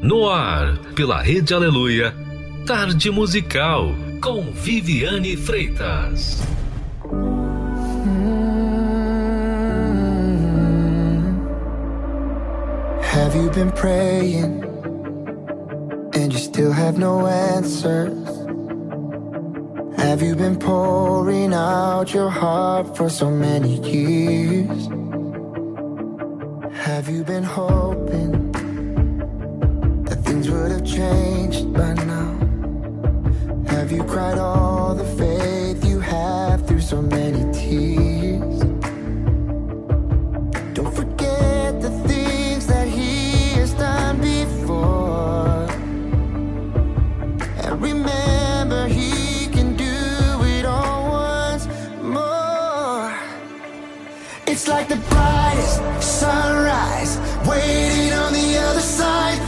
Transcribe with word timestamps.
No 0.00 0.28
ar, 0.28 0.78
pela 0.94 1.22
Rede 1.22 1.54
Aleluia, 1.54 2.14
Tarde 2.66 3.10
Musical, 3.10 3.94
com 4.20 4.52
Viviane 4.52 5.36
Freitas. 5.36 6.42
Hmm. 7.02 8.44
Have 13.00 13.34
you 13.36 13.50
been 13.50 13.70
praying? 13.72 14.62
And 16.14 16.32
you 16.32 16.38
still 16.38 16.72
have 16.72 16.98
no 16.98 17.26
answers? 17.26 18.12
Have 19.98 20.22
you 20.22 20.36
been 20.36 20.56
pouring 20.56 21.52
out 21.54 22.12
your 22.12 22.30
heart 22.30 22.96
for 22.96 23.08
so 23.08 23.30
many 23.30 23.80
years? 23.80 24.88
Have 26.84 27.08
you 27.08 27.24
been 27.24 27.42
hoping? 27.42 28.43
things 30.44 30.50
would 30.50 30.70
have 30.70 30.84
changed 30.84 31.72
by 31.72 31.94
now. 31.94 32.36
Have 33.68 33.92
you 33.92 34.04
cried 34.04 34.38
all 34.38 34.94
the 34.94 35.04
faith 35.16 35.84
you 35.84 36.00
have 36.00 36.66
through 36.66 36.80
so 36.80 37.00
many 37.00 37.42
tears? 37.52 38.60
Don't 40.74 40.94
forget 40.94 41.80
the 41.80 41.90
things 42.08 42.66
that 42.66 42.88
he 42.88 43.54
has 43.58 43.72
done 43.74 44.20
before. 44.20 45.66
And 47.64 47.82
remember, 47.82 48.86
he 48.88 49.46
can 49.48 49.76
do 49.76 49.94
it 50.56 50.64
all 50.64 51.10
once 51.10 51.66
more. 52.02 53.12
It's 54.46 54.68
like 54.68 54.88
the 54.88 55.00
brightest 55.10 55.80
sunrise, 56.02 57.18
waiting 57.48 58.12
on 58.12 58.32
the 58.32 58.58
other 58.58 58.80
side. 58.80 59.38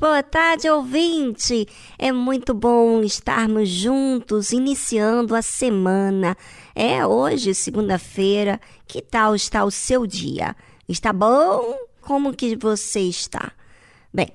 boa 0.00 0.22
tarde, 0.22 0.68
ouvinte! 0.68 1.68
É 1.98 2.10
muito 2.10 2.54
bom 2.54 3.02
estarmos 3.02 3.68
juntos, 3.68 4.50
iniciando 4.50 5.34
a 5.34 5.42
semana. 5.42 6.34
É 6.74 7.06
hoje, 7.06 7.54
segunda-feira. 7.54 8.58
Que 8.88 9.02
tal 9.02 9.34
está 9.34 9.62
o 9.62 9.70
seu 9.70 10.06
dia? 10.06 10.56
Está 10.88 11.12
bom? 11.12 11.76
Como 12.00 12.34
que 12.34 12.56
você 12.56 13.00
está? 13.00 13.52
Bem, 14.12 14.32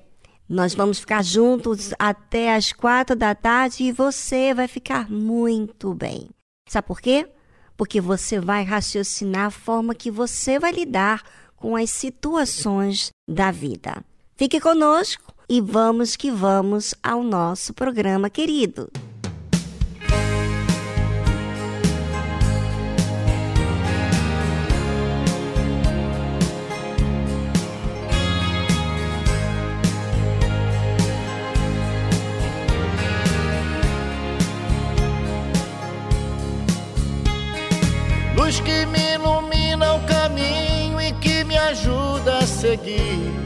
nós 0.48 0.72
vamos 0.72 1.00
ficar 1.00 1.24
juntos 1.24 1.92
até 1.98 2.54
as 2.54 2.72
quatro 2.72 3.16
da 3.16 3.34
tarde 3.34 3.82
e 3.82 3.92
você 3.92 4.54
vai 4.54 4.68
ficar 4.68 5.10
muito 5.10 5.92
bem. 5.92 6.28
Sabe 6.68 6.86
por 6.86 7.00
quê? 7.00 7.28
Porque 7.76 8.00
você 8.00 8.38
vai 8.38 8.62
raciocinar 8.62 9.46
a 9.46 9.50
forma 9.50 9.96
que 9.96 10.12
você 10.12 10.60
vai 10.60 10.70
lidar 10.70 11.24
com 11.56 11.74
as 11.74 11.90
situações 11.90 13.10
da 13.28 13.50
vida. 13.50 14.04
Fique 14.36 14.60
conosco! 14.60 15.35
e 15.48 15.60
vamos 15.60 16.16
que 16.16 16.30
vamos 16.30 16.94
ao 17.02 17.22
nosso 17.22 17.72
programa 17.72 18.28
querido. 18.28 18.90
Luz 38.36 38.60
que 38.60 38.86
me 38.86 39.14
ilumina 39.14 39.94
o 39.94 40.06
caminho 40.06 41.00
e 41.00 41.12
que 41.14 41.44
me 41.44 41.56
ajuda 41.56 42.38
a 42.38 42.46
seguir 42.46 43.45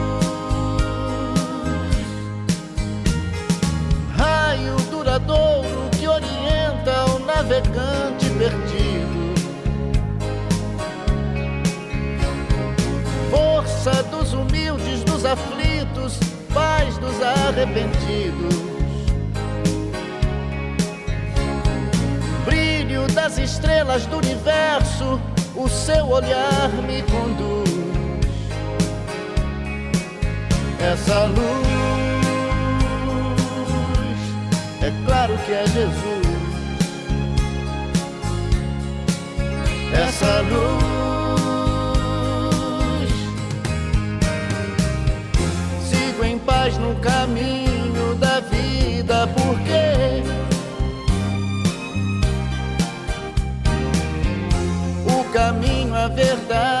raio 5.21 5.25
duradouro 5.25 5.89
que 5.97 6.07
orienta 6.07 7.05
o 7.11 7.19
navegante 7.19 8.29
perdido. 8.37 9.33
Força 13.29 14.03
dos 14.03 14.33
humildes, 14.33 15.03
dos 15.03 15.25
aflitos, 15.25 16.19
paz 16.53 16.97
dos 16.97 17.21
arrependidos. 17.21 18.71
brilho 22.45 23.07
das 23.13 23.37
estrelas 23.37 24.05
do 24.07 24.17
universo, 24.17 25.21
o 25.55 25.69
seu 25.69 26.09
olhar 26.09 26.69
me 26.85 27.01
conduz. 27.03 27.71
Essa 30.79 31.25
luz, 31.25 31.70
claro 35.05 35.37
que 35.45 35.51
é 35.51 35.65
Jesus. 35.67 36.21
Essa 39.93 40.41
luz, 40.41 40.71
sigo 45.89 46.23
em 46.23 46.39
paz 46.39 46.77
no 46.77 46.95
caminho 46.95 48.15
da 48.15 48.39
vida, 48.39 49.27
porque 49.27 50.23
o 55.05 55.23
caminho, 55.31 55.93
a 55.93 56.07
verdade 56.07 56.80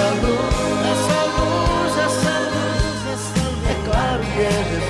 Essa 0.00 0.14
luz, 0.14 0.86
essa 0.92 1.20
luz, 1.36 1.98
essa 1.98 2.34
luz, 2.40 3.00
essa 3.12 3.40
luz. 3.50 3.68
É 3.68 3.74
claro 3.84 4.22
que 4.32 4.40
é 4.40 4.89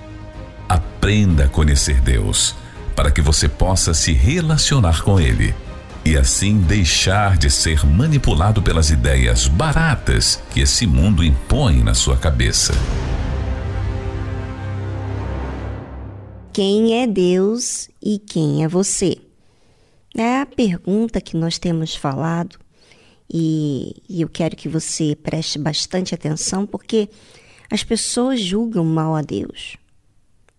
Aprenda 0.71 1.43
a 1.43 1.49
conhecer 1.49 1.99
Deus, 1.99 2.55
para 2.95 3.11
que 3.11 3.19
você 3.21 3.49
possa 3.49 3.93
se 3.93 4.13
relacionar 4.13 5.03
com 5.03 5.19
Ele 5.19 5.53
e 6.05 6.15
assim 6.15 6.61
deixar 6.61 7.37
de 7.37 7.49
ser 7.49 7.85
manipulado 7.85 8.63
pelas 8.63 8.89
ideias 8.89 9.49
baratas 9.49 10.41
que 10.49 10.61
esse 10.61 10.87
mundo 10.87 11.25
impõe 11.25 11.83
na 11.83 11.93
sua 11.93 12.15
cabeça. 12.15 12.71
Quem 16.53 17.01
é 17.01 17.05
Deus 17.05 17.89
e 18.01 18.17
quem 18.17 18.63
é 18.63 18.67
você? 18.69 19.17
É 20.15 20.39
a 20.39 20.45
pergunta 20.45 21.19
que 21.19 21.35
nós 21.35 21.59
temos 21.59 21.97
falado 21.97 22.57
e, 23.29 24.01
e 24.07 24.21
eu 24.21 24.29
quero 24.29 24.55
que 24.55 24.69
você 24.69 25.17
preste 25.21 25.59
bastante 25.59 26.15
atenção 26.15 26.65
porque 26.65 27.09
as 27.69 27.83
pessoas 27.83 28.39
julgam 28.39 28.85
mal 28.85 29.17
a 29.17 29.21
Deus, 29.21 29.75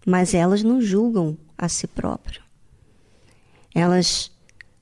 mas 0.06 0.34
elas 0.34 0.62
não 0.62 0.80
julgam 0.80 1.36
a 1.56 1.68
si 1.68 1.86
próprio. 1.86 2.42
Elas 3.74 4.30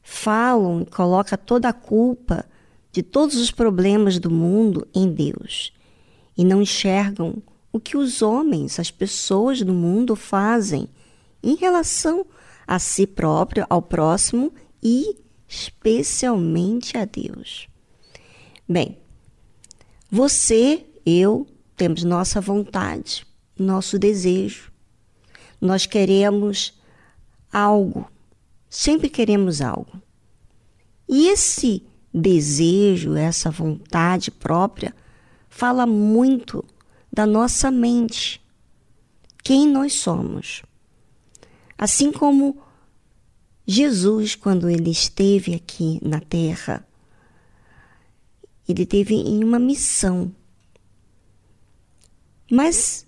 falam 0.02 0.82
e 0.82 0.86
colocam 0.86 1.38
toda 1.38 1.68
a 1.68 1.72
culpa 1.72 2.44
de 2.92 3.02
todos 3.02 3.36
os 3.36 3.50
problemas 3.50 4.18
do 4.18 4.30
mundo 4.30 4.86
em 4.94 5.12
Deus 5.12 5.72
e 6.36 6.44
não 6.44 6.62
enxergam 6.62 7.42
o 7.72 7.78
que 7.78 7.96
os 7.96 8.20
homens, 8.20 8.80
as 8.80 8.90
pessoas 8.90 9.62
do 9.62 9.72
mundo 9.72 10.16
fazem 10.16 10.88
em 11.42 11.54
relação 11.54 12.26
a 12.66 12.78
si 12.78 13.06
próprio, 13.06 13.64
ao 13.68 13.80
próximo 13.80 14.52
e 14.82 15.16
especialmente 15.48 16.96
a 16.96 17.04
Deus. 17.04 17.68
Bem, 18.68 18.98
você, 20.10 20.86
eu, 21.04 21.46
temos 21.76 22.04
nossa 22.04 22.40
vontade, 22.40 23.26
nosso 23.58 23.98
desejo. 23.98 24.69
Nós 25.60 25.86
queremos 25.86 26.78
algo, 27.52 28.10
sempre 28.68 29.10
queremos 29.10 29.60
algo. 29.60 30.00
E 31.08 31.28
esse 31.28 31.82
desejo, 32.12 33.14
essa 33.14 33.50
vontade 33.50 34.30
própria, 34.30 34.94
fala 35.48 35.86
muito 35.86 36.64
da 37.12 37.26
nossa 37.26 37.70
mente, 37.70 38.40
quem 39.42 39.66
nós 39.66 39.94
somos. 39.94 40.62
Assim 41.76 42.12
como 42.12 42.62
Jesus, 43.66 44.34
quando 44.34 44.68
ele 44.68 44.90
esteve 44.90 45.54
aqui 45.54 45.98
na 46.02 46.20
terra, 46.20 46.86
ele 48.68 48.86
teve 48.86 49.14
em 49.14 49.42
uma 49.42 49.58
missão. 49.58 50.32
Mas, 52.50 53.06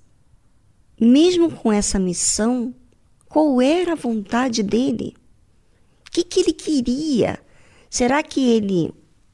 mesmo 1.04 1.50
com 1.50 1.73
essa 1.73 1.99
missão, 1.99 2.75
qual 3.28 3.61
era 3.61 3.92
a 3.92 3.97
vontade 3.97 4.62
dele? 4.62 5.14
O 6.06 6.11
que, 6.11 6.23
que 6.23 6.40
ele 6.40 6.52
queria? 6.52 7.38
Será 7.88 8.23
que 8.23 8.40
ele 8.49 8.92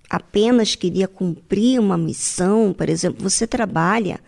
apenas 0.09 0.75
queria 0.75 1.07
cumprir 1.07 1.81
uma 1.81 1.99
missão? 1.99 2.73
Por 2.73 2.89
exemplo, 2.89 3.29
você 3.29 3.47
trabalha, 3.47 4.21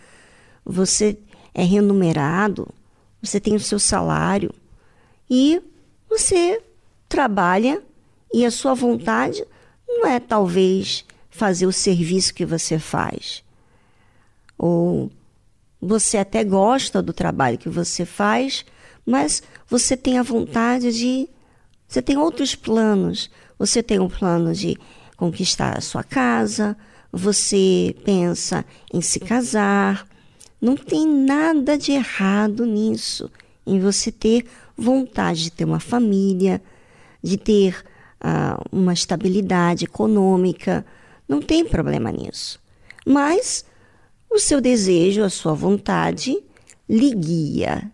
você 0.65 1.19
é 1.55 1.63
remunerado, 1.63 2.69
você 3.23 3.41
tem 3.41 3.55
o 3.55 3.61
seu 3.61 3.79
salário, 3.79 4.53
e 5.29 5.63
você 6.09 6.61
trabalha 7.09 7.83
e 8.35 8.45
a 8.45 8.51
sua 8.51 8.75
vontade 8.75 9.45
não 9.89 10.07
é 10.07 10.21
talvez 10.21 11.05
fazer 11.31 11.67
o 11.67 11.73
serviço 11.73 12.35
que 12.35 12.45
você 12.45 12.79
faz. 12.79 13.43
Ou 14.59 15.11
você 15.81 16.19
até 16.19 16.45
gosta 16.45 17.01
do 17.01 17.13
trabalho 17.13 17.59
que 17.59 17.69
você 17.69 18.05
faz, 18.05 18.65
mas 19.07 19.43
você 19.67 19.97
tem 19.97 20.19
a 20.19 20.23
vontade 20.23 20.93
de. 20.93 21.29
Você 21.89 22.03
tem 22.03 22.17
outros 22.17 22.55
planos. 22.55 23.31
Você 23.59 23.83
tem 23.83 23.99
um 23.99 24.09
plano 24.09 24.55
de 24.55 24.79
conquistar 25.17 25.77
a 25.77 25.83
sua 25.83 26.03
casa, 26.03 26.77
você 27.13 27.95
pensa 28.05 28.65
em 28.93 29.01
se 29.01 29.21
casar. 29.21 30.07
Não 30.61 30.77
tem 30.77 31.07
nada 31.07 31.77
de 31.77 31.93
errado 31.93 32.65
nisso, 32.65 33.31
em 33.67 33.79
você 33.81 34.13
ter 34.13 34.47
vontade 34.77 35.45
de 35.45 35.51
ter 35.51 35.65
uma 35.65 35.81
família, 35.81 36.63
de 37.23 37.37
ter 37.37 37.85
uh, 38.23 38.63
uma 38.71 38.93
estabilidade 38.93 39.85
econômica. 39.85 40.85
Não 41.29 41.41
tem 41.41 41.65
problema 41.65 42.11
nisso. 42.11 42.61
Mas 43.07 43.65
o 44.31 44.39
seu 44.39 44.61
desejo, 44.61 45.23
a 45.23 45.31
sua 45.31 45.55
vontade, 45.55 46.43
lhe 46.89 47.15
guia, 47.15 47.91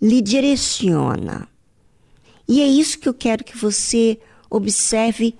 lhe 0.00 0.20
direciona. 0.20 1.48
E 2.46 2.60
é 2.60 2.66
isso 2.66 2.98
que 2.98 3.08
eu 3.08 3.14
quero 3.14 3.44
que 3.44 3.56
você 3.56 4.18
observe 4.50 5.34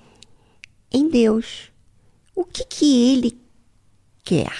em 0.90 1.08
Deus. 1.08 1.70
O 2.34 2.44
que, 2.44 2.64
que 2.64 3.12
Ele 3.12 3.38
quer? 4.24 4.52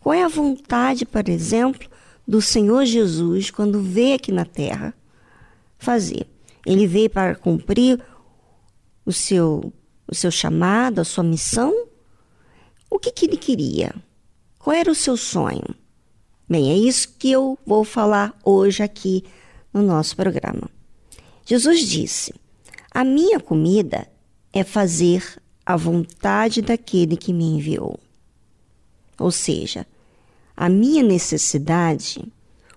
Qual 0.00 0.12
é 0.12 0.22
a 0.24 0.28
vontade, 0.28 1.04
por 1.04 1.28
exemplo, 1.28 1.88
do 2.26 2.40
Senhor 2.40 2.84
Jesus 2.84 3.50
quando 3.50 3.80
veio 3.80 4.16
aqui 4.16 4.32
na 4.32 4.44
terra 4.44 4.94
fazer. 5.78 6.26
Ele 6.64 6.86
veio 6.86 7.10
para 7.10 7.34
cumprir 7.34 8.00
o 9.04 9.12
seu, 9.12 9.72
o 10.06 10.14
seu 10.14 10.30
chamado, 10.30 11.00
a 11.00 11.04
sua 11.04 11.24
missão. 11.24 11.88
O 12.88 12.98
que, 12.98 13.10
que 13.10 13.26
ele 13.26 13.36
queria? 13.36 13.94
Qual 14.62 14.76
era 14.76 14.92
o 14.92 14.94
seu 14.94 15.16
sonho? 15.16 15.74
Bem, 16.48 16.70
é 16.70 16.76
isso 16.76 17.16
que 17.18 17.32
eu 17.32 17.58
vou 17.66 17.82
falar 17.82 18.32
hoje 18.44 18.80
aqui 18.80 19.24
no 19.74 19.82
nosso 19.82 20.14
programa. 20.14 20.70
Jesus 21.44 21.80
disse: 21.80 22.32
A 22.92 23.02
minha 23.02 23.40
comida 23.40 24.06
é 24.52 24.62
fazer 24.62 25.42
a 25.66 25.76
vontade 25.76 26.62
daquele 26.62 27.16
que 27.16 27.32
me 27.32 27.44
enviou. 27.44 27.98
Ou 29.18 29.32
seja, 29.32 29.84
a 30.56 30.68
minha 30.68 31.02
necessidade, 31.02 32.24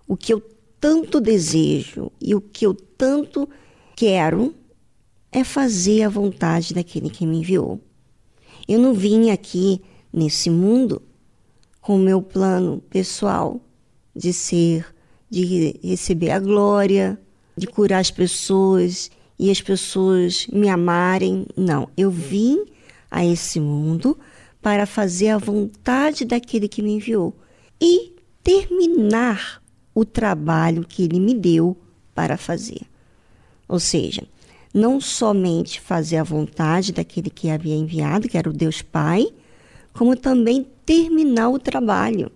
o 0.08 0.18
que 0.18 0.34
eu 0.34 0.42
tanto 0.82 1.22
desejo 1.22 2.12
e 2.20 2.34
o 2.34 2.42
que 2.42 2.66
eu 2.66 2.74
tanto 2.74 3.48
quero 3.96 4.56
é 5.32 5.44
fazer 5.44 6.02
a 6.02 6.10
vontade 6.10 6.74
daquele 6.74 7.12
que 7.12 7.28
me 7.28 7.38
enviou. 7.38 7.80
Eu 8.68 8.80
não 8.80 8.92
vim 8.92 9.30
aqui 9.30 9.80
nesse 10.12 10.50
mundo 10.50 11.00
com 11.86 11.98
o 11.98 12.00
meu 12.00 12.20
plano 12.20 12.82
pessoal 12.90 13.62
de 14.16 14.34
ser, 14.34 14.84
de 15.30 15.80
receber 15.84 16.32
a 16.32 16.40
glória, 16.40 17.16
de 17.56 17.68
curar 17.68 18.00
as 18.00 18.10
pessoas 18.10 19.12
e 19.38 19.52
as 19.52 19.62
pessoas 19.62 20.48
me 20.48 20.68
amarem. 20.68 21.46
Não, 21.56 21.88
eu 21.96 22.10
vim 22.10 22.66
a 23.12 23.24
esse 23.24 23.60
mundo 23.60 24.18
para 24.64 24.88
fazer 24.88 25.30
a 25.30 25.38
vontade 25.38 26.26
daquele 26.26 26.68
que 26.68 26.82
me 26.82 26.94
enviou 26.94 27.38
e 27.80 28.16
terminar 28.42 29.62
o 29.94 30.04
trabalho 30.04 30.88
que 30.90 31.04
ele 31.04 31.20
me 31.20 31.36
deu 31.36 31.78
para 32.16 32.36
fazer. 32.36 32.82
Ou 33.68 33.80
seja, 33.80 34.24
não 34.74 35.00
somente 35.00 35.80
fazer 35.80 36.18
a 36.18 36.24
vontade 36.24 36.92
daquele 36.92 37.30
que 37.30 37.52
havia 37.52 37.76
enviado, 37.76 38.28
que 38.28 38.40
era 38.40 38.50
o 38.50 38.54
Deus 38.54 38.82
Pai, 38.82 39.28
como 39.94 40.16
também 40.16 40.66
terminar 40.86 41.50
o 41.50 41.60
trabalho 41.60 42.32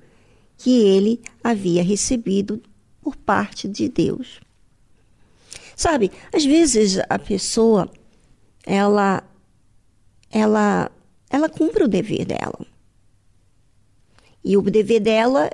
que 0.58 0.82
ele 0.82 1.22
havia 1.44 1.84
recebido 1.84 2.62
por 3.01 3.15
parte 3.15 3.68
de 3.68 3.88
Deus. 3.88 4.41
Sabe, 5.75 6.12
às 6.34 6.44
vezes 6.44 7.00
a 7.10 7.18
pessoa 7.18 7.89
ela 8.65 9.24
ela 10.29 10.91
ela 11.29 11.50
cumpre 11.50 11.84
o 11.84 11.88
dever 11.88 12.25
dela. 12.25 12.65
E 14.44 14.58
o 14.58 14.62
dever 14.62 15.00
dela 15.00 15.50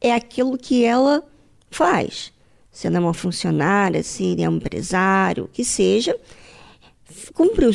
é 0.00 0.12
aquilo 0.12 0.58
que 0.58 0.84
ela 0.84 1.24
faz. 1.70 2.32
Se 2.70 2.86
ela 2.86 2.96
é 2.96 3.00
uma 3.00 3.14
funcionária, 3.14 4.02
se 4.02 4.40
é 4.42 4.48
um 4.48 4.56
empresário, 4.56 5.48
que 5.52 5.64
seja, 5.64 6.18
cumpre 7.34 7.66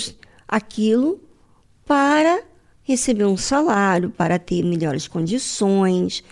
aquilo 0.47 1.19
para 1.85 2.43
receber 2.85 3.25
um 3.25 3.35
salário, 3.35 4.11
para 4.11 4.39
ter 4.39 4.63
melhores 4.63 5.07
condições. 5.07 6.23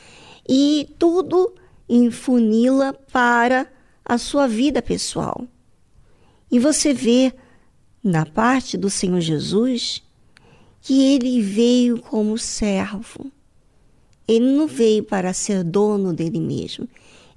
E 0.48 0.88
tudo 0.98 1.53
infunila 1.89 2.93
para 2.93 3.67
a 4.05 4.17
sua 4.17 4.48
vida 4.48 4.81
pessoal. 4.81 5.45
E 6.49 6.60
você 6.60 6.93
vê 6.93 7.34
na 8.04 8.25
parte 8.25 8.77
do 8.77 8.89
Senhor 8.89 9.19
Jesus 9.19 10.04
que 10.82 11.15
ele 11.15 11.41
veio 11.41 11.99
como 11.99 12.38
servo. 12.38 13.32
Ele 14.27 14.45
não 14.45 14.67
veio 14.67 15.04
para 15.04 15.34
ser 15.34 15.63
dono 15.63 16.13
dele 16.13 16.39
mesmo. 16.39 16.88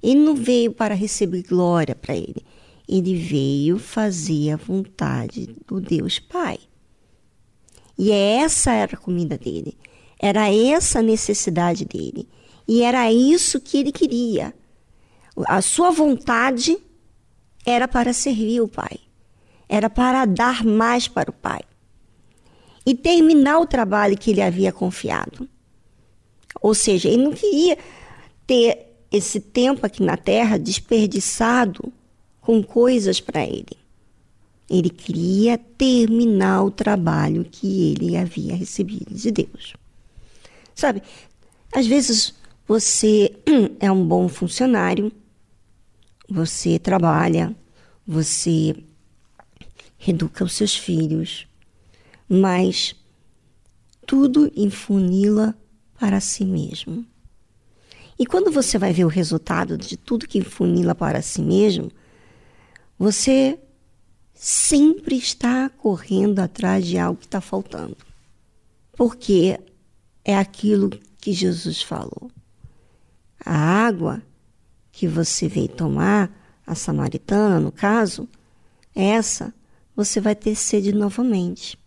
Ele 0.03 0.19
não 0.19 0.35
veio 0.35 0.71
para 0.71 0.93
receber 0.93 1.43
glória 1.43 1.95
para 1.95 2.15
ele. 2.15 2.45
Ele 2.87 3.15
veio 3.15 3.79
fazer 3.79 4.51
a 4.51 4.57
vontade 4.57 5.55
do 5.67 5.81
Deus 5.81 6.19
Pai. 6.19 6.59
E 7.97 8.11
essa 8.11 8.71
era 8.71 8.95
a 8.95 8.99
comida 8.99 9.37
dele. 9.37 9.77
Era 10.19 10.53
essa 10.53 10.99
a 10.99 11.03
necessidade 11.03 11.85
dele. 11.85 12.27
E 12.67 12.83
era 12.83 13.11
isso 13.11 13.59
que 13.59 13.77
ele 13.77 13.91
queria. 13.91 14.53
A 15.47 15.61
sua 15.61 15.91
vontade 15.91 16.77
era 17.65 17.87
para 17.87 18.13
servir 18.13 18.61
o 18.61 18.67
Pai. 18.67 18.99
Era 19.69 19.89
para 19.89 20.25
dar 20.25 20.63
mais 20.63 21.07
para 21.07 21.29
o 21.29 21.33
Pai. 21.33 21.61
E 22.85 22.95
terminar 22.95 23.59
o 23.59 23.67
trabalho 23.67 24.17
que 24.17 24.31
ele 24.31 24.41
havia 24.41 24.71
confiado. 24.71 25.47
Ou 26.61 26.73
seja, 26.73 27.09
ele 27.09 27.23
não 27.23 27.33
queria 27.33 27.77
ter 28.45 28.87
esse 29.11 29.39
tempo 29.39 29.85
aqui 29.85 30.03
na 30.03 30.17
terra 30.17 30.57
desperdiçado 30.57 31.91
com 32.41 32.63
coisas 32.63 33.19
para 33.19 33.45
ele. 33.45 33.77
Ele 34.69 34.89
queria 34.89 35.57
terminar 35.57 36.63
o 36.63 36.71
trabalho 36.71 37.45
que 37.49 37.91
ele 37.91 38.17
havia 38.17 38.55
recebido 38.55 39.13
de 39.13 39.31
Deus. 39.31 39.73
Sabe, 40.75 41.01
às 41.73 41.87
vezes 41.87 42.33
você 42.67 43.33
é 43.79 43.91
um 43.91 44.05
bom 44.05 44.27
funcionário, 44.27 45.11
você 46.29 46.77
trabalha, 46.77 47.55
você 48.05 48.75
educa 50.05 50.43
os 50.43 50.53
seus 50.53 50.75
filhos, 50.75 51.47
mas 52.27 52.95
tudo 54.05 54.51
infunila 54.55 55.57
para 55.99 56.19
si 56.19 56.45
mesmo. 56.45 57.05
E 58.19 58.25
quando 58.25 58.51
você 58.51 58.77
vai 58.77 58.91
ver 58.91 59.05
o 59.05 59.09
resultado 59.09 59.77
de 59.77 59.95
tudo 59.95 60.27
que 60.27 60.39
infunila 60.39 60.95
para 60.95 61.21
si 61.21 61.41
mesmo, 61.41 61.91
você 62.97 63.59
sempre 64.37 65.17
está 65.17 65.67
correndo 65.67 66.39
atrás 66.39 66.85
de 66.85 66.97
algo 66.97 67.19
que 67.19 67.25
está 67.25 67.41
faltando. 67.41 67.97
Porque 68.93 69.59
é 70.23 70.37
aquilo 70.37 70.91
que 71.17 71.33
Jesus 71.33 71.81
falou. 71.81 72.29
A 73.43 73.55
água 73.55 74.21
que 74.91 75.07
você 75.07 75.47
veio 75.47 75.67
tomar, 75.69 76.31
a 76.65 76.75
samaritana, 76.75 77.59
no 77.59 77.71
caso, 77.71 78.27
essa 78.95 79.53
você 79.95 80.21
vai 80.21 80.35
ter 80.35 80.55
sede 80.55 80.93
novamente. 80.93 81.77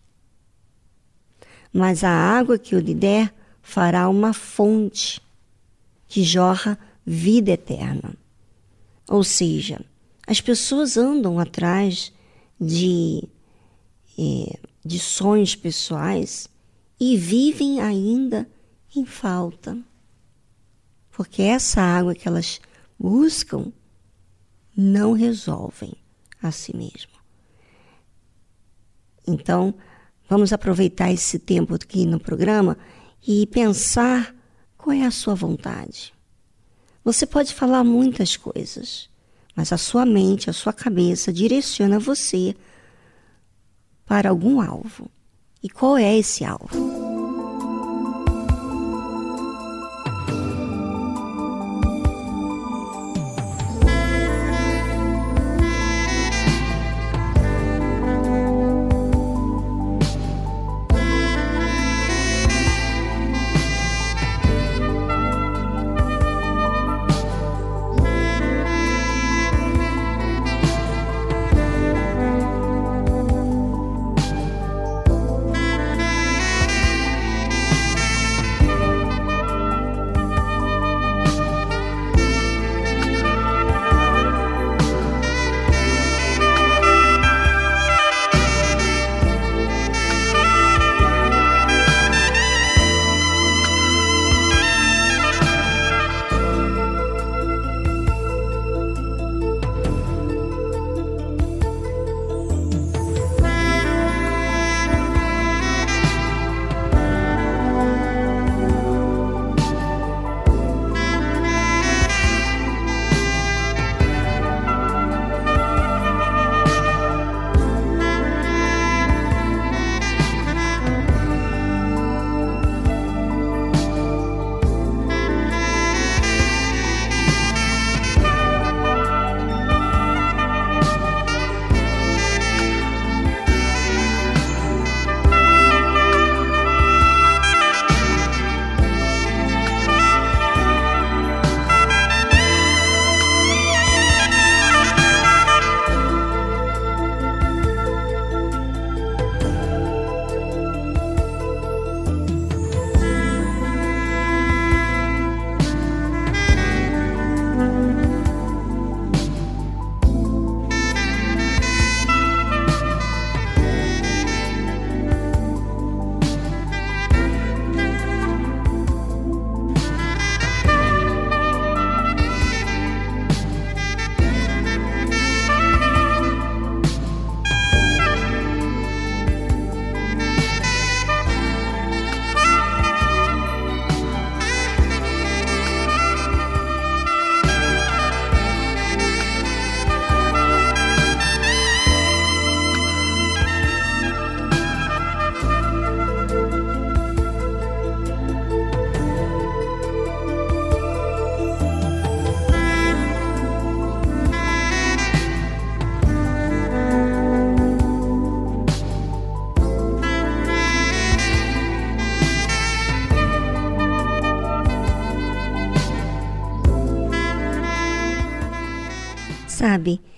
Mas 1.71 2.03
a 2.03 2.11
água 2.11 2.59
que 2.59 2.75
eu 2.75 2.79
lhe 2.79 2.93
der 2.93 3.33
fará 3.61 4.09
uma 4.09 4.33
fonte 4.33 5.21
que 6.07 6.23
jorra 6.23 6.77
vida 7.05 7.51
eterna. 7.51 8.13
Ou 9.07 9.23
seja, 9.23 9.79
as 10.27 10.41
pessoas 10.41 10.97
andam 10.97 11.39
atrás 11.39 12.11
de, 12.61 13.27
é, 14.19 14.59
de 14.85 14.99
sonhos 14.99 15.55
pessoais 15.55 16.47
e 16.99 17.17
vivem 17.17 17.81
ainda 17.81 18.47
em 18.95 19.03
falta. 19.03 19.75
Porque 21.09 21.41
essa 21.41 21.81
água 21.81 22.13
que 22.13 22.27
elas 22.27 22.61
buscam 22.99 23.73
não 24.77 25.13
resolvem 25.13 25.93
a 26.41 26.51
si 26.51 26.75
mesmo. 26.75 27.11
Então, 29.27 29.73
vamos 30.29 30.53
aproveitar 30.53 31.11
esse 31.11 31.39
tempo 31.39 31.73
aqui 31.75 32.05
no 32.05 32.19
programa 32.19 32.77
e 33.25 33.45
pensar 33.47 34.35
qual 34.77 34.95
é 34.95 35.05
a 35.05 35.11
sua 35.11 35.35
vontade. 35.35 36.13
Você 37.03 37.25
pode 37.25 37.53
falar 37.53 37.83
muitas 37.83 38.37
coisas, 38.37 39.09
mas 39.55 39.73
a 39.73 39.77
sua 39.77 40.05
mente, 40.05 40.49
a 40.49 40.53
sua 40.53 40.73
cabeça 40.73 41.31
direciona 41.31 41.99
você 41.99 42.55
para 44.05 44.29
algum 44.29 44.61
alvo. 44.61 45.09
E 45.63 45.69
qual 45.69 45.97
é 45.97 46.17
esse 46.17 46.43
alvo? 46.43 47.10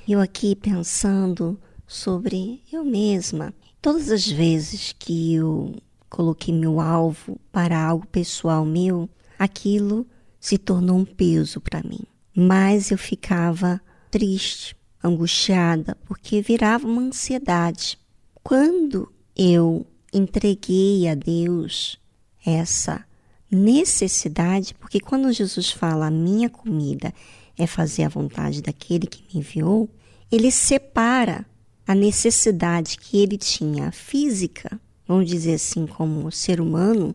Eu 0.07 0.19
aqui 0.19 0.55
pensando 0.55 1.59
sobre 1.87 2.61
eu 2.71 2.83
mesma, 2.83 3.53
todas 3.81 4.09
as 4.09 4.27
vezes 4.27 4.93
que 4.97 5.35
eu 5.35 5.75
coloquei 6.09 6.53
meu 6.53 6.79
alvo 6.79 7.39
para 7.51 7.81
algo 7.81 8.05
pessoal 8.07 8.65
meu, 8.65 9.09
aquilo 9.39 10.05
se 10.39 10.57
tornou 10.57 10.97
um 10.97 11.05
peso 11.05 11.61
para 11.61 11.81
mim. 11.81 12.01
Mas 12.35 12.91
eu 12.91 12.97
ficava 12.97 13.79
triste, 14.11 14.75
angustiada, 15.03 15.97
porque 16.05 16.41
virava 16.41 16.87
uma 16.87 17.01
ansiedade. 17.01 17.97
Quando 18.43 19.11
eu 19.35 19.85
entreguei 20.13 21.07
a 21.07 21.15
Deus 21.15 21.99
essa 22.45 23.05
necessidade, 23.49 24.73
porque 24.75 24.99
quando 24.99 25.31
Jesus 25.31 25.71
fala 25.71 26.11
minha 26.11 26.49
comida 26.49 27.13
é 27.57 27.67
fazer 27.67 28.03
a 28.03 28.09
vontade 28.09 28.61
daquele 28.61 29.07
que 29.07 29.23
me 29.23 29.39
enviou, 29.39 29.89
ele 30.31 30.51
separa 30.51 31.45
a 31.85 31.93
necessidade 31.93 32.97
que 32.97 33.21
ele 33.21 33.37
tinha 33.37 33.91
física, 33.91 34.79
vamos 35.07 35.27
dizer 35.27 35.55
assim, 35.55 35.85
como 35.85 36.31
ser 36.31 36.59
humano, 36.59 37.13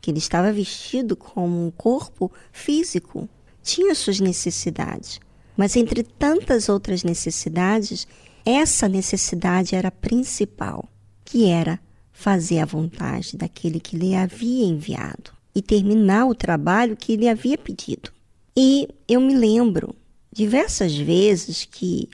que 0.00 0.10
ele 0.10 0.18
estava 0.18 0.52
vestido 0.52 1.16
como 1.16 1.66
um 1.66 1.70
corpo 1.70 2.30
físico, 2.52 3.28
tinha 3.62 3.94
suas 3.94 4.20
necessidades. 4.20 5.20
Mas 5.56 5.76
entre 5.76 6.02
tantas 6.02 6.68
outras 6.68 7.02
necessidades, 7.02 8.06
essa 8.44 8.88
necessidade 8.88 9.74
era 9.74 9.90
principal, 9.90 10.88
que 11.24 11.46
era 11.46 11.78
fazer 12.12 12.60
a 12.60 12.64
vontade 12.64 13.36
daquele 13.36 13.80
que 13.80 13.96
lhe 13.96 14.14
havia 14.14 14.66
enviado 14.66 15.32
e 15.54 15.60
terminar 15.60 16.26
o 16.26 16.34
trabalho 16.34 16.96
que 16.96 17.12
ele 17.12 17.28
havia 17.28 17.58
pedido. 17.58 18.10
E 18.56 18.88
eu 19.08 19.20
me 19.20 19.34
lembro 19.34 19.94
diversas 20.32 20.96
vezes 20.96 21.64
que 21.64 22.08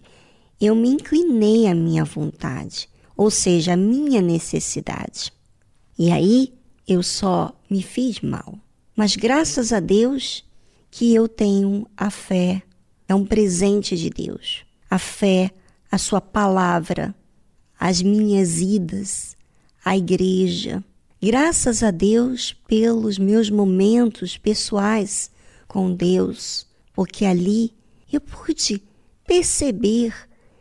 eu 0.60 0.74
me 0.74 0.88
inclinei 0.88 1.66
à 1.66 1.74
minha 1.74 2.04
vontade, 2.04 2.88
ou 3.16 3.30
seja, 3.30 3.74
à 3.74 3.76
minha 3.76 4.20
necessidade. 4.20 5.32
E 5.98 6.10
aí 6.10 6.54
eu 6.86 7.02
só 7.02 7.54
me 7.68 7.82
fiz 7.82 8.20
mal. 8.20 8.58
Mas 8.94 9.16
graças 9.16 9.72
a 9.72 9.80
Deus 9.80 10.44
que 10.90 11.14
eu 11.14 11.28
tenho 11.28 11.86
a 11.96 12.10
fé, 12.10 12.62
é 13.08 13.14
um 13.14 13.24
presente 13.24 13.96
de 13.96 14.08
Deus. 14.08 14.64
A 14.88 14.98
fé, 14.98 15.50
a 15.90 15.98
sua 15.98 16.20
palavra, 16.20 17.14
as 17.78 18.02
minhas 18.02 18.60
idas 18.60 19.36
à 19.84 19.96
igreja. 19.96 20.82
Graças 21.22 21.82
a 21.82 21.90
Deus 21.90 22.54
pelos 22.66 23.18
meus 23.18 23.50
momentos 23.50 24.36
pessoais 24.36 25.30
com 25.76 25.94
Deus, 25.94 26.66
porque 26.94 27.26
ali 27.26 27.70
eu 28.10 28.18
pude 28.18 28.82
perceber 29.26 30.14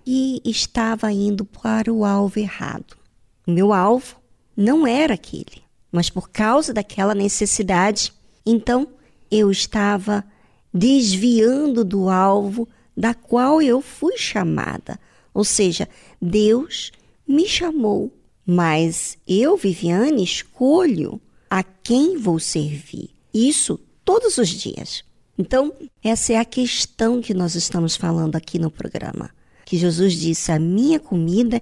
que 0.04 0.42
estava 0.44 1.10
indo 1.10 1.46
para 1.46 1.94
o 1.94 2.04
alvo 2.04 2.38
errado. 2.38 2.98
O 3.48 3.52
meu 3.52 3.72
alvo 3.72 4.18
não 4.58 4.86
era 4.86 5.14
aquele 5.14 5.64
mas 5.96 6.10
por 6.10 6.30
causa 6.30 6.74
daquela 6.74 7.16
necessidade, 7.16 8.12
então 8.46 8.86
eu 9.32 9.50
estava 9.50 10.26
desviando 10.74 11.86
do 11.86 12.10
alvo 12.10 12.68
da 12.98 13.14
qual 13.14 13.62
eu 13.62 13.82
fui 13.82 14.18
chamada. 14.18 15.00
Ou 15.34 15.46
seja, 15.46 15.88
Deus 16.22 16.92
me 17.26 17.48
chamou, 17.48 18.12
mas 18.46 19.18
eu, 19.26 19.56
Viviane, 19.56 20.22
escolho 20.22 21.22
a 21.50 21.64
quem 21.64 22.18
vou 22.18 22.40
servir. 22.40 23.12
Isso 23.34 23.80
todos 24.06 24.38
os 24.38 24.48
dias. 24.48 25.04
Então, 25.38 25.74
essa 26.02 26.34
é 26.34 26.38
a 26.38 26.46
questão 26.46 27.20
que 27.20 27.34
nós 27.34 27.56
estamos 27.56 27.96
falando 27.98 28.36
aqui 28.36 28.58
no 28.58 28.72
programa. 28.72 29.32
Que 29.66 29.78
Jesus 29.78 30.14
disse: 30.14 30.52
a 30.52 30.60
minha 30.60 31.00
comida 31.00 31.62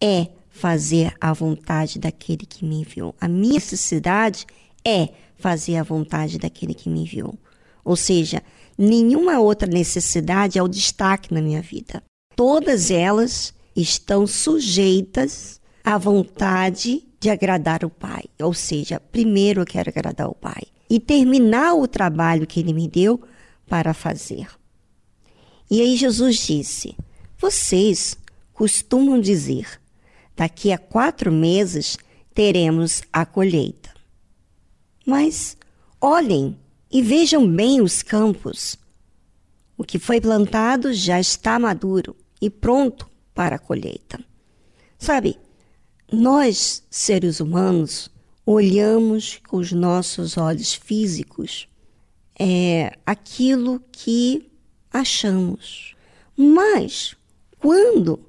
é 0.00 0.28
fazer 0.50 1.14
a 1.20 1.32
vontade 1.32 1.98
daquele 1.98 2.44
que 2.44 2.64
me 2.64 2.80
enviou. 2.80 3.14
A 3.20 3.28
minha 3.28 3.54
necessidade 3.54 4.44
é 4.84 5.08
fazer 5.36 5.76
a 5.76 5.82
vontade 5.82 6.38
daquele 6.38 6.74
que 6.74 6.90
me 6.90 7.02
enviou. 7.02 7.38
Ou 7.84 7.96
seja, 7.96 8.42
nenhuma 8.76 9.38
outra 9.40 9.68
necessidade 9.68 10.58
é 10.58 10.62
o 10.62 10.68
destaque 10.68 11.32
na 11.32 11.40
minha 11.40 11.62
vida. 11.62 12.02
Todas 12.36 12.90
elas 12.90 13.54
estão 13.74 14.26
sujeitas 14.26 15.60
à 15.82 15.96
vontade 15.96 17.06
de 17.20 17.30
agradar 17.30 17.84
o 17.84 17.90
Pai. 17.90 18.24
Ou 18.40 18.52
seja, 18.52 19.00
primeiro 19.00 19.62
eu 19.62 19.66
quero 19.66 19.90
agradar 19.90 20.28
o 20.28 20.34
Pai 20.34 20.62
e 20.88 21.00
terminar 21.00 21.74
o 21.74 21.86
trabalho 21.86 22.46
que 22.46 22.60
Ele 22.60 22.72
me 22.72 22.88
deu 22.88 23.20
para 23.66 23.94
fazer. 23.94 24.48
E 25.70 25.80
aí 25.80 25.96
Jesus 25.96 26.36
disse: 26.36 26.96
Vocês 27.38 28.16
costumam 28.52 29.20
dizer, 29.20 29.80
daqui 30.36 30.72
a 30.72 30.78
quatro 30.78 31.32
meses 31.32 31.96
teremos 32.34 33.02
a 33.12 33.24
colheita. 33.24 33.90
Mas 35.06 35.56
olhem 36.00 36.56
e 36.90 37.02
vejam 37.02 37.46
bem 37.46 37.80
os 37.80 38.02
campos. 38.02 38.76
O 39.76 39.82
que 39.82 39.98
foi 39.98 40.20
plantado 40.20 40.92
já 40.92 41.18
está 41.18 41.58
maduro 41.58 42.16
e 42.40 42.48
pronto 42.48 43.10
para 43.34 43.56
a 43.56 43.58
colheita. 43.58 44.24
Sabe, 44.98 45.36
nós, 46.10 46.84
seres 46.88 47.40
humanos, 47.40 48.08
olhamos 48.46 49.40
com 49.48 49.56
os 49.56 49.72
nossos 49.72 50.36
olhos 50.36 50.74
físicos 50.74 51.68
é, 52.38 52.92
aquilo 53.06 53.82
que 53.90 54.50
achamos. 54.92 55.94
Mas 56.36 57.16
quando 57.58 58.20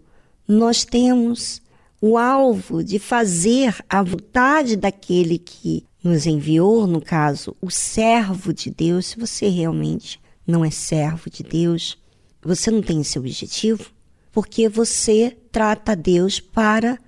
nós 0.47 0.85
temos 0.85 1.61
o 1.99 2.17
alvo 2.17 2.83
de 2.83 2.99
fazer 2.99 3.75
a 3.89 4.03
vontade 4.03 4.75
daquele 4.75 5.37
que 5.37 5.85
nos 6.03 6.27
enviou, 6.27 6.85
no 6.85 7.01
caso, 7.01 7.55
o 7.59 7.71
servo 7.71 8.53
de 8.53 8.69
Deus, 8.69 9.07
se 9.07 9.19
você 9.19 9.49
realmente 9.49 10.19
não 10.45 10.63
é 10.63 10.69
servo 10.69 11.29
de 11.29 11.41
Deus, 11.41 11.97
você 12.41 12.69
não 12.69 12.81
tem 12.81 13.01
esse 13.01 13.17
objetivo, 13.17 13.89
porque 14.31 14.69
você 14.69 15.35
trata 15.51 15.95
Deus 15.95 16.39
para 16.39 16.99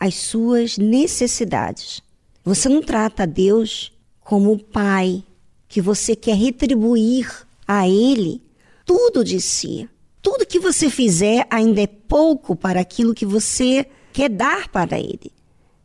as 0.00 0.16
suas 0.16 0.76
necessidades. 0.76 2.02
Você 2.50 2.68
não 2.68 2.82
trata 2.82 3.28
Deus 3.28 3.92
como 4.18 4.50
o 4.50 4.58
pai 4.58 5.22
que 5.68 5.80
você 5.80 6.16
quer 6.16 6.34
retribuir 6.34 7.46
a 7.64 7.88
ele 7.88 8.42
tudo 8.84 9.22
de 9.22 9.40
si. 9.40 9.88
Tudo 10.20 10.44
que 10.44 10.58
você 10.58 10.90
fizer 10.90 11.46
ainda 11.48 11.80
é 11.80 11.86
pouco 11.86 12.56
para 12.56 12.80
aquilo 12.80 13.14
que 13.14 13.24
você 13.24 13.86
quer 14.12 14.28
dar 14.28 14.66
para 14.66 14.98
Ele. 14.98 15.30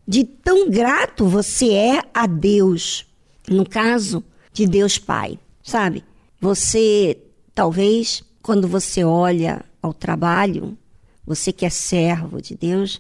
De 0.08 0.24
tão 0.24 0.68
grato 0.68 1.28
você 1.28 1.72
é 1.72 2.02
a 2.12 2.26
Deus, 2.26 3.06
no 3.48 3.64
caso 3.64 4.24
de 4.52 4.66
Deus 4.66 4.98
Pai, 4.98 5.38
sabe? 5.62 6.04
Você, 6.42 7.16
talvez, 7.54 8.24
quando 8.42 8.68
você 8.68 9.04
olha 9.04 9.64
ao 9.84 9.94
trabalho, 9.94 10.76
você 11.24 11.54
que 11.54 11.64
é 11.64 11.70
servo 11.70 12.42
de 12.42 12.56
Deus, 12.56 13.00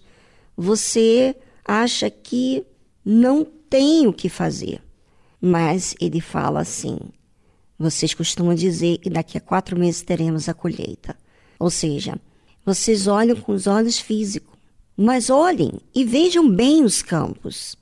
você 0.55 1.35
acha 1.65 2.11
que 2.11 2.63
não 3.03 3.54
tem 3.69 4.07
o 4.07 4.13
que 4.13 4.29
fazer. 4.29 4.81
Mas 5.41 5.95
ele 5.99 6.21
fala 6.21 6.61
assim: 6.61 6.97
vocês 7.77 8.13
costumam 8.13 8.55
dizer 8.55 8.99
que 8.99 9.09
daqui 9.09 9.37
a 9.37 9.41
quatro 9.41 9.77
meses 9.77 10.01
teremos 10.01 10.47
a 10.47 10.53
colheita. 10.53 11.15
Ou 11.59 11.69
seja, 11.69 12.19
vocês 12.65 13.05
olham 13.05 13.35
com 13.35 13.51
os 13.51 13.67
olhos 13.67 13.99
físicos, 13.99 14.55
mas 14.97 15.29
olhem 15.29 15.73
e 15.93 16.03
vejam 16.03 16.49
bem 16.49 16.83
os 16.83 17.01
campos. 17.01 17.75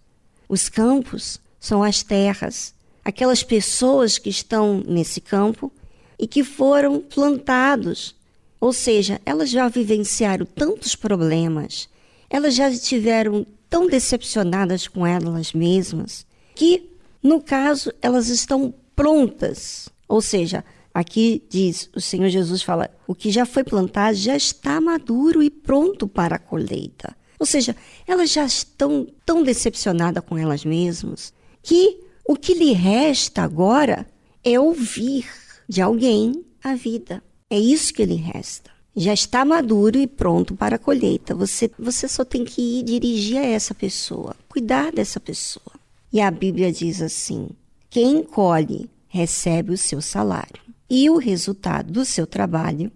Os 0.49 0.67
campos 0.67 1.39
são 1.59 1.83
as 1.83 2.03
terras, 2.03 2.73
aquelas 3.05 3.43
pessoas 3.43 4.17
que 4.17 4.29
estão 4.29 4.83
nesse 4.85 5.21
campo 5.21 5.71
e 6.19 6.27
que 6.27 6.43
foram 6.43 6.99
plantados. 6.99 8.15
Ou 8.59 8.73
seja, 8.73 9.21
elas 9.25 9.49
já 9.49 9.67
vivenciaram 9.67 10.45
tantos 10.45 10.95
problemas, 10.95 11.87
elas 12.29 12.55
já 12.55 12.69
estiveram 12.69 13.45
tão 13.73 13.87
decepcionadas 13.87 14.87
com 14.87 15.03
elas 15.03 15.51
mesmas, 15.51 16.27
que, 16.53 16.91
no 17.23 17.41
caso, 17.41 17.91
elas 18.03 18.29
estão 18.29 18.71
prontas. 18.95 19.89
Ou 20.07 20.21
seja, 20.21 20.63
aqui 20.93 21.43
diz, 21.49 21.89
o 21.95 21.99
Senhor 21.99 22.29
Jesus 22.29 22.61
fala, 22.61 22.95
o 23.07 23.15
que 23.15 23.31
já 23.31 23.47
foi 23.47 23.63
plantado 23.63 24.15
já 24.15 24.35
está 24.35 24.79
maduro 24.79 25.41
e 25.41 25.49
pronto 25.49 26.07
para 26.07 26.35
a 26.35 26.39
colheita. 26.39 27.17
Ou 27.39 27.47
seja, 27.47 27.75
elas 28.05 28.31
já 28.31 28.45
estão 28.45 29.07
tão 29.25 29.41
decepcionadas 29.41 30.23
com 30.23 30.37
elas 30.37 30.63
mesmas 30.63 31.33
que 31.63 31.99
o 32.27 32.35
que 32.35 32.53
lhe 32.53 32.73
resta 32.73 33.41
agora 33.41 34.05
é 34.43 34.59
ouvir 34.59 35.27
de 35.67 35.81
alguém 35.81 36.45
a 36.63 36.75
vida. 36.75 37.23
É 37.49 37.57
isso 37.57 37.91
que 37.91 38.05
lhe 38.05 38.17
resta. 38.17 38.72
Já 38.95 39.13
está 39.13 39.43
maduro 39.43 39.97
e 39.97 40.05
pronto 40.05 40.55
para 40.55 40.75
a 40.75 40.79
colheita. 40.79 41.33
Você, 41.33 41.71
você 41.79 42.07
só 42.07 42.23
tem 42.23 42.45
que 42.45 42.61
ir 42.61 42.83
dirigir 42.83 43.37
a 43.37 43.45
essa 43.45 43.73
pessoa, 43.73 44.35
cuidar 44.47 44.91
dessa 44.91 45.19
pessoa. 45.19 45.73
E 46.11 46.21
a 46.21 46.29
Bíblia 46.29 46.71
diz 46.71 47.01
assim: 47.01 47.49
quem 47.89 48.23
colhe 48.23 48.89
recebe 49.07 49.73
o 49.73 49.77
seu 49.77 50.01
salário. 50.01 50.61
E 50.89 51.09
o 51.09 51.17
resultado 51.17 51.91
do 51.91 52.05
seu 52.05 52.27
trabalho 52.27 52.91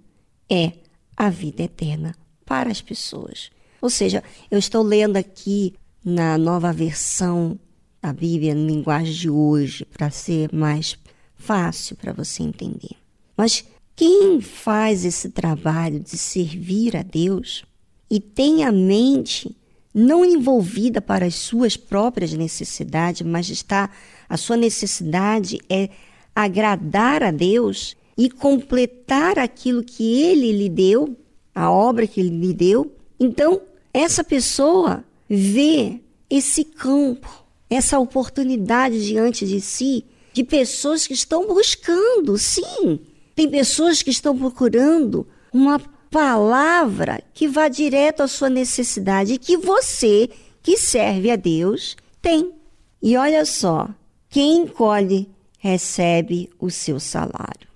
é 0.50 0.74
a 1.16 1.30
vida 1.30 1.64
eterna 1.64 2.16
para 2.46 2.72
as 2.72 2.82
pessoas. 2.82 3.50
Ou 3.82 3.90
seja, 3.90 4.24
eu 4.50 4.58
estou 4.58 4.84
lendo 4.84 5.18
aqui 5.18 5.74
na 6.04 6.38
nova 6.38 6.72
versão 6.74 7.60
da 8.02 8.14
Bíblia, 8.14 8.56
na 8.56 8.66
linguagem 8.66 9.14
de 9.14 9.30
hoje, 9.30 9.86
para 9.86 10.10
ser 10.10 10.54
mais 10.54 10.98
fácil 11.36 11.96
para 11.96 12.14
você 12.14 12.44
entender. 12.44 12.96
Mas 13.36 13.66
quem 13.98 14.40
faz 14.40 15.04
esse 15.04 15.30
trabalho 15.30 16.00
de 16.00 16.20
servir 16.20 16.96
a 16.96 17.02
Deus 17.02 17.66
e 18.10 18.20
tem 18.20 18.64
a 18.64 18.72
mente 18.72 19.58
não 19.92 20.24
envolvida 20.24 21.02
para 21.02 21.26
as 21.26 21.34
suas 21.34 21.76
próprias 21.76 22.32
necessidades, 22.32 23.24
mas 23.24 23.50
está 23.50 23.90
a 24.30 24.38
sua 24.38 24.56
necessidade 24.56 25.60
é 25.68 25.90
agradar 26.36 27.24
a 27.24 27.32
Deus 27.32 27.98
e 28.16 28.30
completar 28.30 29.40
aquilo 29.40 29.84
que 29.84 30.22
ele 30.22 30.52
lhe 30.52 30.70
deu, 30.70 31.18
a 31.56 31.72
obra 31.72 32.06
que 32.06 32.20
ele 32.20 32.38
lhe 32.38 32.54
deu. 32.54 32.96
Então, 33.20 33.60
essa 33.92 34.24
pessoa 34.24 35.04
vê 35.28 36.00
esse 36.30 36.64
campo, 36.64 37.44
essa 37.68 37.98
oportunidade 37.98 39.04
diante 39.04 39.48
de 39.48 39.60
si 39.60 40.06
de 40.34 40.44
pessoas 40.44 41.08
que 41.08 41.14
estão 41.14 41.48
buscando, 41.48 42.38
sim. 42.38 43.00
Tem 43.38 43.48
pessoas 43.48 44.02
que 44.02 44.10
estão 44.10 44.36
procurando 44.36 45.28
uma 45.54 45.80
palavra 46.10 47.22
que 47.36 47.48
vá 47.48 47.68
direto 47.68 48.24
à 48.24 48.28
sua 48.28 48.50
necessidade 48.50 49.34
e 49.34 49.38
que 49.38 49.56
você, 49.56 50.28
que 50.64 50.76
serve 50.76 51.30
a 51.30 51.36
Deus, 51.36 51.96
tem. 52.20 52.52
E 53.00 53.16
olha 53.16 53.46
só, 53.46 53.90
quem 54.28 54.66
colhe 54.66 55.30
recebe 55.60 56.50
o 56.60 56.72
seu 56.72 57.00
salário. 57.00 57.68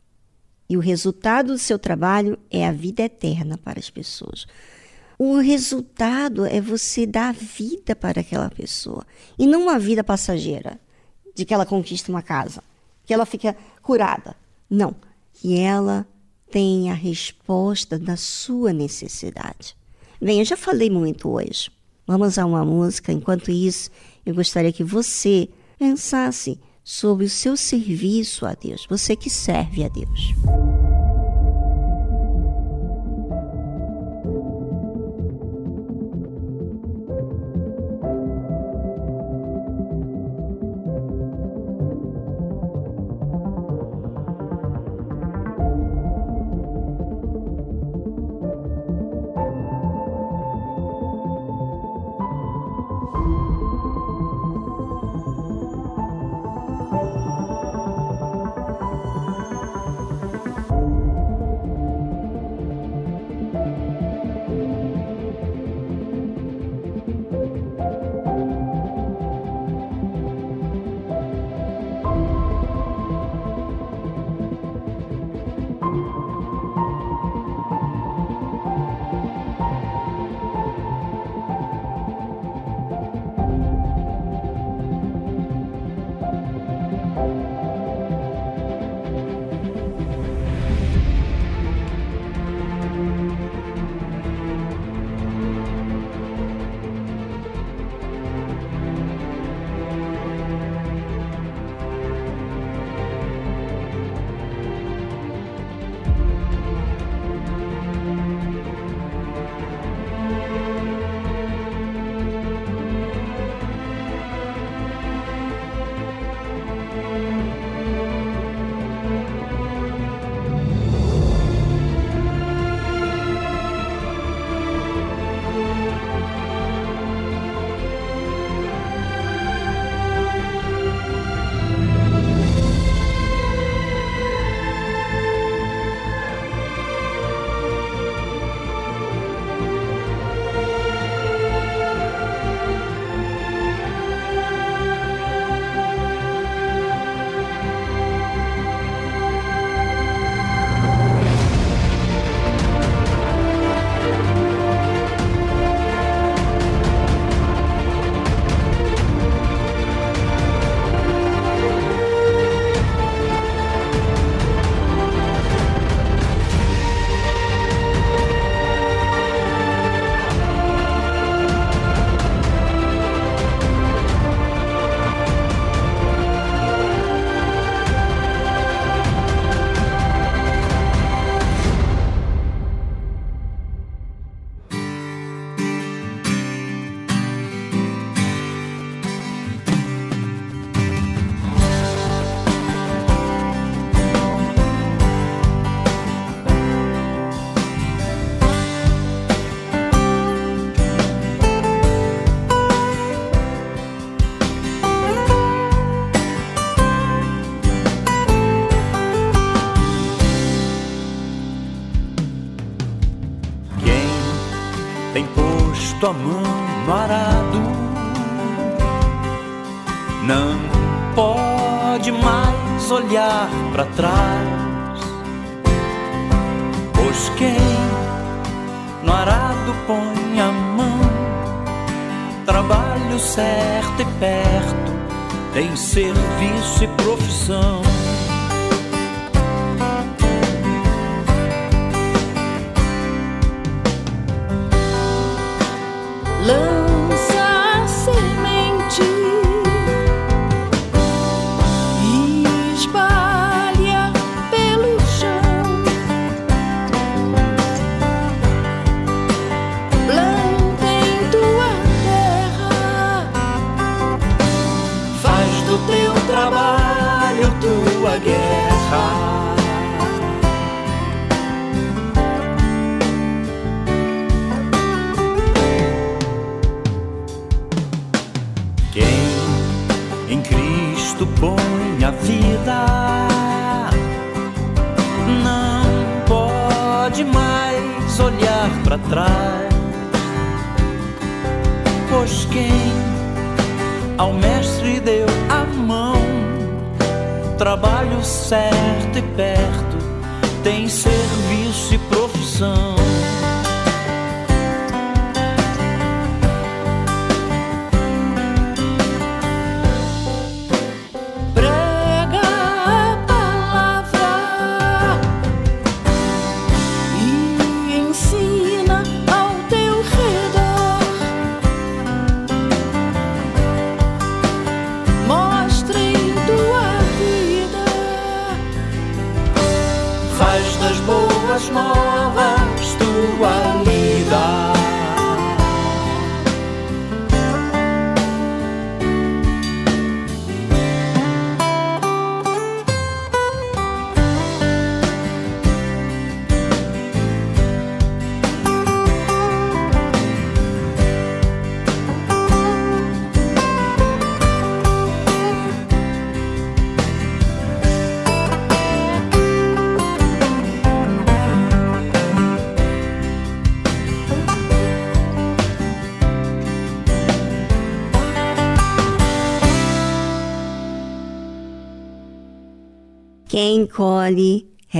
E 0.68 0.76
o 0.76 0.80
resultado 0.80 1.54
do 1.54 1.60
seu 1.60 1.78
trabalho 1.78 2.40
é 2.50 2.68
a 2.68 2.72
vida 2.72 3.04
eterna 3.04 3.56
para 3.56 3.78
as 3.78 3.92
pessoas. 3.92 4.48
O 5.16 5.38
resultado 5.38 6.44
é 6.44 6.60
você 6.60 7.06
dar 7.06 7.36
vida 7.36 7.96
para 7.96 8.22
aquela 8.22 8.50
pessoa 8.50 9.06
e 9.38 9.46
não 9.46 9.62
uma 9.62 9.78
vida 9.78 10.04
passageira 10.04 10.82
de 11.36 11.46
que 11.46 11.54
ela 11.54 11.68
conquista 11.68 12.12
uma 12.12 12.24
casa, 12.24 12.64
que 13.06 13.14
ela 13.14 13.28
fica 13.28 13.56
curada. 13.84 14.36
Não, 14.68 14.96
que 15.42 15.58
ela 15.58 16.06
tenha 16.52 16.92
a 16.92 16.96
resposta 16.96 17.98
da 17.98 18.16
sua 18.16 18.72
necessidade. 18.72 19.76
Bem, 20.22 20.38
eu 20.38 20.46
já 20.46 20.56
falei 20.56 20.88
muito 20.88 21.28
hoje. 21.28 21.72
Vamos 22.06 22.38
a 22.38 22.46
uma 22.46 22.64
música. 22.64 23.12
Enquanto 23.12 23.50
isso, 23.50 23.90
eu 24.24 24.36
gostaria 24.36 24.72
que 24.72 24.84
você 24.84 25.50
pensasse 25.80 26.60
sobre 26.84 27.26
o 27.26 27.30
seu 27.30 27.58
serviço 27.58 28.46
a 28.46 28.54
Deus, 28.54 28.86
você 28.88 29.16
que 29.16 29.32
serve 29.32 29.84
a 29.84 29.88
Deus. 29.88 30.36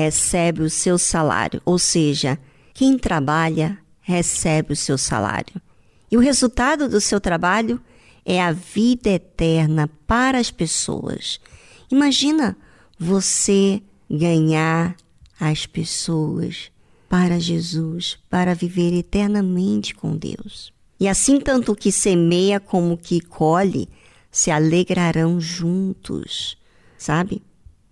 Recebe 0.02 0.64
o 0.64 0.70
seu 0.70 0.98
salário, 0.98 1.62
ou 1.64 1.78
seja, 1.78 2.40
quem 2.74 2.98
trabalha 2.98 3.78
recebe 4.02 4.74
o 4.74 4.76
seu 4.76 4.98
salário. 4.98 5.62
E 6.12 6.18
o 6.18 6.20
resultado 6.20 6.90
do 6.90 7.00
seu 7.00 7.22
trabalho 7.22 7.80
é 8.26 8.42
a 8.42 8.52
vida 8.52 9.10
eterna 9.10 9.88
para 10.08 10.40
as 10.40 10.50
pessoas. 10.50 11.40
Imagina 11.92 12.58
você 12.98 13.82
ganhar 14.10 14.96
as 15.40 15.66
pessoas 15.66 16.72
para 17.08 17.40
Jesus, 17.40 18.18
para 18.30 18.56
viver 18.56 18.94
eternamente 18.94 19.94
com 19.94 20.18
Deus. 20.18 20.74
E 21.00 21.08
assim, 21.08 21.40
tanto 21.40 21.72
o 21.72 21.76
que 21.76 21.92
semeia 21.92 22.60
como 22.60 22.94
o 22.94 22.98
que 22.98 23.22
colhe 23.22 23.88
se 24.32 24.50
alegrarão 24.50 25.40
juntos, 25.40 26.58
sabe? 26.98 27.42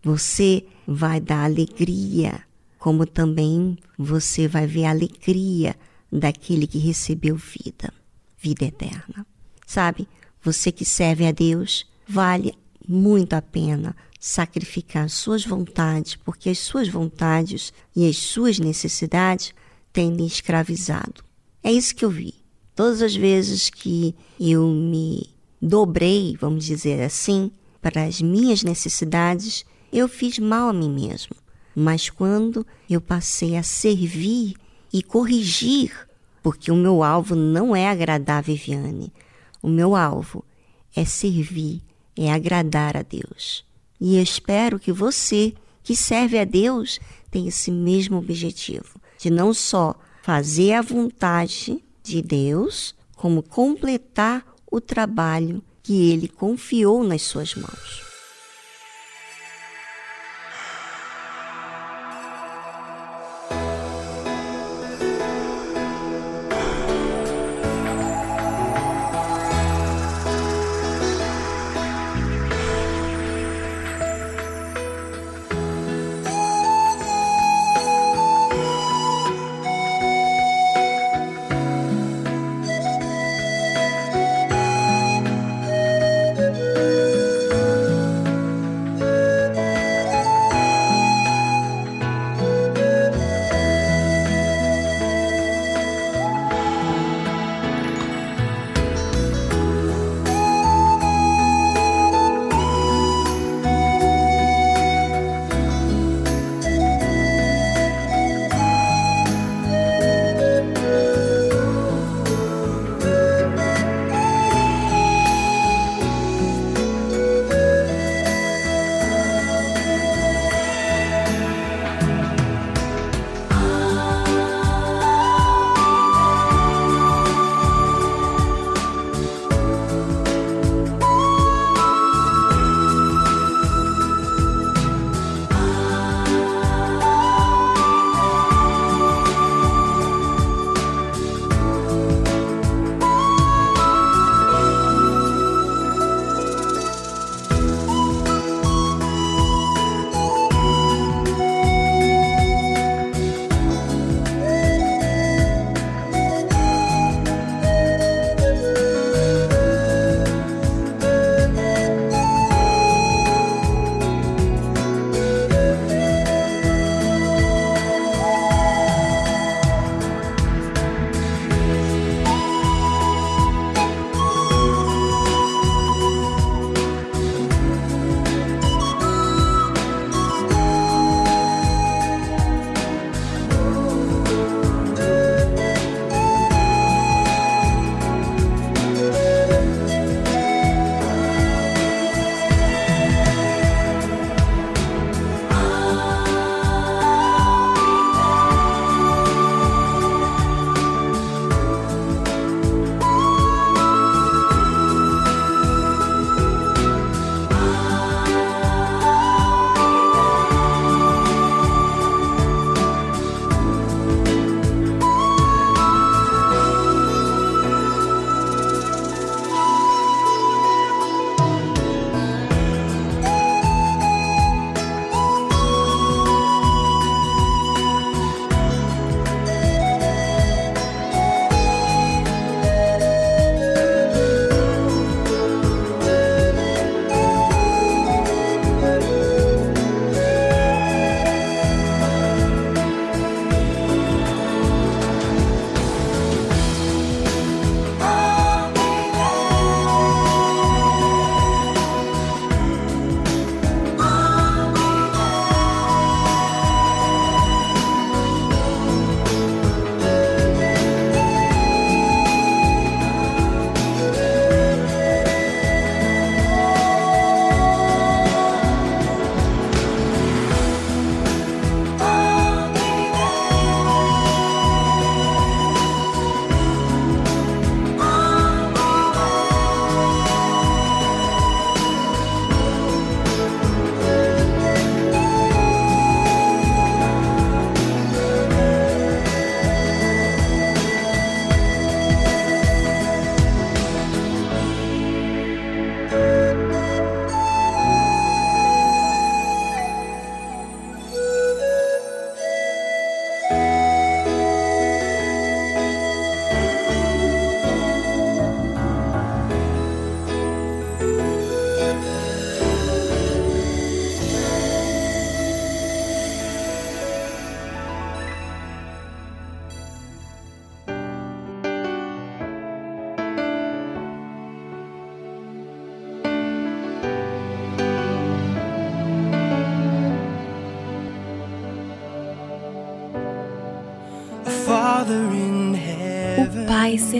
Você 0.03 0.65
vai 0.87 1.19
dar 1.19 1.43
alegria, 1.43 2.41
como 2.77 3.05
também 3.05 3.77
você 3.97 4.47
vai 4.47 4.65
ver 4.65 4.85
a 4.85 4.91
alegria 4.91 5.75
daquele 6.11 6.65
que 6.65 6.77
recebeu 6.77 7.35
vida, 7.35 7.93
vida 8.37 8.65
eterna. 8.65 9.25
Sabe, 9.65 10.07
você 10.41 10.71
que 10.71 10.85
serve 10.85 11.27
a 11.27 11.31
Deus, 11.31 11.85
vale 12.07 12.53
muito 12.87 13.33
a 13.33 13.41
pena 13.41 13.95
sacrificar 14.19 15.09
suas 15.09 15.45
vontades, 15.45 16.15
porque 16.15 16.49
as 16.49 16.59
suas 16.59 16.87
vontades 16.87 17.71
e 17.95 18.07
as 18.07 18.17
suas 18.17 18.59
necessidades 18.59 19.53
têm 19.93 20.15
lhe 20.15 20.25
escravizado. 20.25 21.23
É 21.63 21.71
isso 21.71 21.95
que 21.95 22.03
eu 22.03 22.09
vi. 22.09 22.33
Todas 22.75 23.01
as 23.01 23.15
vezes 23.15 23.69
que 23.69 24.15
eu 24.39 24.67
me 24.67 25.29
dobrei, 25.61 26.35
vamos 26.39 26.65
dizer 26.65 27.01
assim, 27.01 27.51
para 27.81 28.03
as 28.03 28.21
minhas 28.21 28.63
necessidades, 28.63 29.65
eu 29.91 30.07
fiz 30.07 30.39
mal 30.39 30.69
a 30.69 30.73
mim 30.73 30.89
mesmo. 30.89 31.35
Mas 31.75 32.09
quando 32.09 32.65
eu 32.89 32.99
passei 32.99 33.55
a 33.55 33.63
servir 33.63 34.55
e 34.91 35.01
corrigir, 35.01 35.91
porque 36.41 36.71
o 36.71 36.75
meu 36.75 37.03
alvo 37.03 37.35
não 37.35 37.75
é 37.75 37.87
agradar 37.87 38.39
a 38.39 38.41
Viviane, 38.41 39.13
o 39.61 39.67
meu 39.67 39.95
alvo 39.95 40.43
é 40.95 41.05
servir, 41.05 41.81
é 42.17 42.31
agradar 42.31 42.97
a 42.97 43.01
Deus. 43.01 43.65
E 43.99 44.17
eu 44.17 44.23
espero 44.23 44.79
que 44.79 44.91
você, 44.91 45.53
que 45.83 45.95
serve 45.95 46.39
a 46.39 46.45
Deus, 46.45 46.99
tenha 47.29 47.49
esse 47.49 47.71
mesmo 47.71 48.17
objetivo, 48.17 48.99
de 49.17 49.29
não 49.29 49.53
só 49.53 49.95
fazer 50.23 50.73
a 50.73 50.81
vontade 50.81 51.83
de 52.03 52.21
Deus, 52.21 52.95
como 53.15 53.43
completar 53.43 54.45
o 54.71 54.79
trabalho 54.79 55.61
que 55.83 56.11
ele 56.11 56.27
confiou 56.27 57.03
nas 57.03 57.23
suas 57.23 57.55
mãos. 57.55 58.08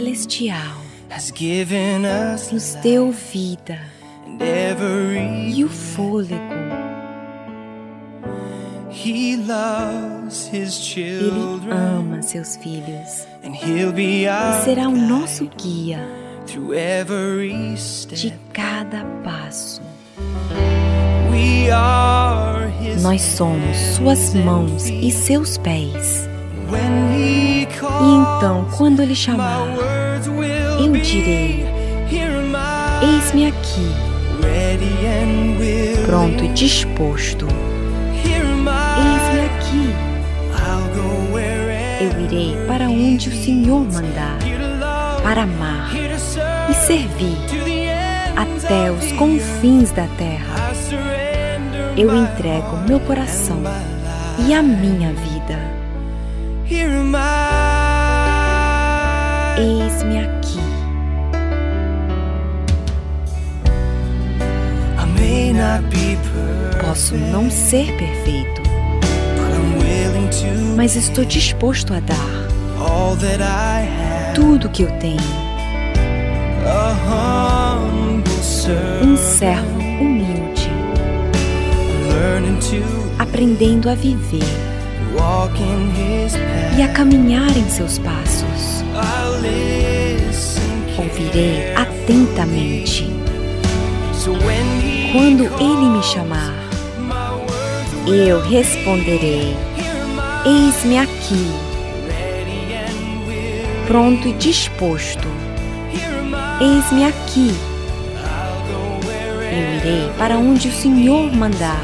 Celestial 0.00 0.80
nos 2.50 2.74
deu 2.76 3.12
vida 3.12 3.78
e 5.54 5.62
o 5.62 5.68
fôlego. 5.68 6.40
He 8.90 9.36
loves 9.36 10.48
his 10.50 10.72
Ele 10.72 11.28
children 11.28 11.76
ama 11.76 12.22
seus 12.22 12.56
filhos 12.56 13.26
e 13.62 14.64
será 14.64 14.88
o 14.88 14.96
nosso 14.96 15.46
guia 15.62 16.00
through 16.46 16.72
every 16.72 17.74
de 17.74 17.78
step. 17.78 18.38
cada 18.54 19.04
passo. 19.22 19.82
Nós 23.02 23.20
somos 23.20 23.76
suas 23.96 24.32
mãos 24.32 24.88
e 24.88 25.10
seus 25.10 25.58
pés. 25.58 26.26
E 28.02 28.14
então, 28.40 28.66
quando 28.76 29.02
Ele 29.02 29.14
chamar, 29.14 29.66
direi: 31.02 31.64
Eis-me 33.02 33.46
aqui, 33.46 33.90
pronto 36.06 36.44
e 36.44 36.48
disposto. 36.48 37.46
Eis-me 38.24 39.40
aqui. 39.46 40.10
Eu 42.00 42.20
irei 42.24 42.56
para 42.66 42.88
onde 42.88 43.28
o 43.28 43.32
Senhor 43.32 43.80
mandar, 43.80 44.38
para 45.22 45.42
amar 45.42 45.90
e 46.70 46.74
servir 46.74 47.36
até 48.36 48.90
os 48.90 49.12
confins 49.12 49.92
da 49.92 50.06
terra. 50.16 50.72
Eu 51.96 52.14
entrego 52.16 52.78
meu 52.88 53.00
coração 53.00 53.62
e 54.46 54.54
a 54.54 54.62
minha 54.62 55.12
vida. 55.12 55.58
Eis-me 59.58 60.18
aqui. 60.20 60.39
Posso 66.80 67.14
não 67.14 67.50
ser 67.50 67.94
perfeito, 67.96 68.62
mas 70.76 70.96
estou 70.96 71.24
disposto 71.24 71.92
a 71.92 72.00
dar 72.00 72.48
tudo 74.34 74.68
que 74.70 74.82
eu 74.84 74.90
tenho. 74.98 75.20
Um 79.02 79.16
servo 79.16 79.78
humilde, 79.78 80.70
aprendendo 83.18 83.90
a 83.90 83.94
viver 83.94 84.42
e 86.78 86.82
a 86.82 86.88
caminhar 86.88 87.54
em 87.56 87.68
seus 87.68 87.98
passos. 87.98 88.82
Ouvirei 90.98 91.74
atentamente. 91.74 93.08
Quando 95.12 95.44
ele 95.60 95.88
me 95.88 96.02
chamar, 96.04 96.54
eu 98.06 98.40
responderei: 98.42 99.56
Eis-me 100.46 100.98
aqui, 100.98 101.50
pronto 103.88 104.28
e 104.28 104.32
disposto. 104.34 105.26
Eis-me 106.60 107.06
aqui. 107.06 107.52
Eu 109.52 109.76
irei 109.78 110.08
para 110.16 110.38
onde 110.38 110.68
o 110.68 110.72
Senhor 110.72 111.32
mandar, 111.32 111.82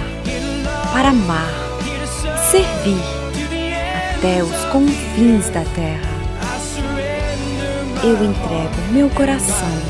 para 0.93 1.09
amar 1.09 1.67
servir 2.51 3.03
até 4.19 4.41
os 4.43 4.65
confins 4.67 5.49
da 5.51 5.65
terra. 5.75 6.17
Eu 8.05 8.25
entrego 8.25 8.93
meu 8.93 9.11
coração 9.11 9.83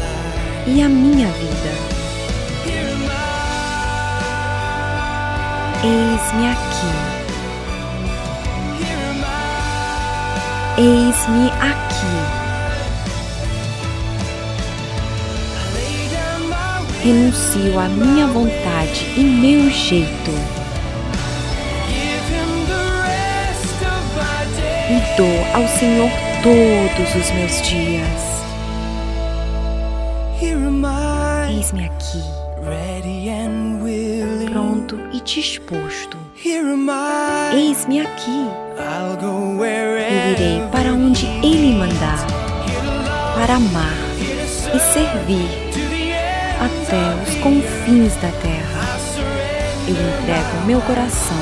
e 0.66 0.80
a 0.80 0.88
minha 0.88 1.28
vida. 1.28 1.95
Eis-me 5.82 6.46
aqui, 6.48 6.92
eis-me 10.78 11.50
aqui. 11.60 12.46
Renuncio 17.02 17.78
à 17.78 17.88
minha 17.88 18.26
vontade 18.26 19.06
e 19.16 19.20
meu 19.20 19.70
jeito 19.70 20.32
e 24.88 25.16
dou 25.16 25.46
ao 25.54 25.68
Senhor 25.68 26.10
todos 26.42 27.14
os 27.14 27.30
meus 27.32 27.62
dias. 27.62 28.36
Eis-me 31.48 31.86
aqui, 31.86 32.22
disposto. 35.26 36.16
Eis-me 37.52 38.00
aqui. 38.00 38.48
Eu 39.98 40.32
irei 40.32 40.62
para 40.70 40.92
onde 40.92 41.26
Ele 41.42 41.74
mandar, 41.74 42.24
para 43.34 43.56
amar 43.56 43.96
e 44.72 44.78
servir 44.78 45.48
até 46.60 47.22
os 47.22 47.34
confins 47.42 48.14
da 48.16 48.30
terra. 48.40 48.98
Eu 49.88 49.94
entrego 49.94 50.64
meu 50.64 50.80
coração 50.82 51.36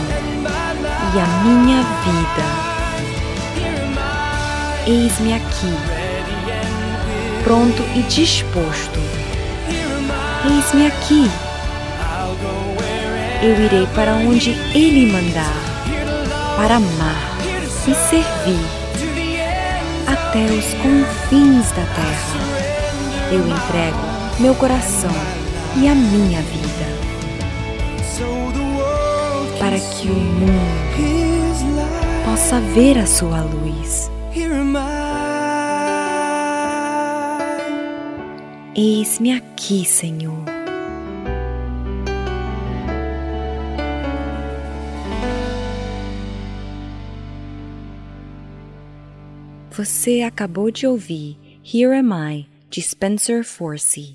e 1.14 1.20
a 1.20 1.26
minha 1.44 1.82
vida. 2.04 2.46
Eis-me 4.86 5.34
aqui, 5.34 5.74
pronto 7.42 7.82
e 7.94 8.02
disposto. 8.02 8.98
Eis-me 10.46 10.86
aqui. 10.86 11.43
Eu 13.44 13.62
irei 13.62 13.86
para 13.88 14.14
onde 14.14 14.52
Ele 14.74 15.12
mandar, 15.12 15.52
para 16.56 16.76
amar 16.76 17.36
e 17.86 17.94
servir 17.94 18.64
até 20.06 20.44
os 20.46 20.72
confins 20.80 21.70
da 21.72 21.84
terra. 21.84 22.40
Eu 23.30 23.46
entrego 23.46 23.98
meu 24.40 24.54
coração 24.54 25.10
e 25.76 25.86
a 25.86 25.94
minha 25.94 26.40
vida, 26.40 26.86
para 29.58 29.78
que 29.78 30.08
o 30.08 30.14
mundo 30.14 31.04
possa 32.24 32.58
ver 32.60 32.96
a 32.96 33.04
sua 33.04 33.42
luz. 33.42 34.10
Eis-me 38.74 39.32
aqui, 39.36 39.84
Senhor. 39.84 40.53
Você 49.76 50.22
acabou 50.22 50.70
de 50.70 50.86
ouvir 50.86 51.36
Here 51.64 51.96
Am 51.96 52.12
I, 52.12 52.46
de 52.70 52.80
Spencer 52.80 53.42
Forsey. 53.42 54.14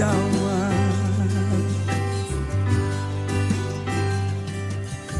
alma. 0.00 0.70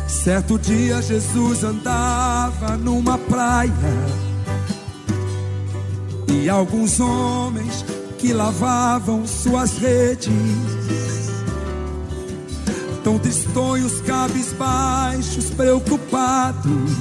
Certo 0.07 0.57
dia 0.57 1.03
Jesus 1.03 1.65
andava 1.65 2.77
numa 2.77 3.19
praia 3.19 3.73
e 6.29 6.49
alguns 6.49 7.01
homens 7.01 7.85
que 8.19 8.33
lavavam 8.33 9.27
suas 9.27 9.79
redes, 9.79 10.31
tão 13.03 13.19
tristonhos, 13.19 14.01
cabisbaixos, 14.03 15.51
preocupados, 15.51 16.93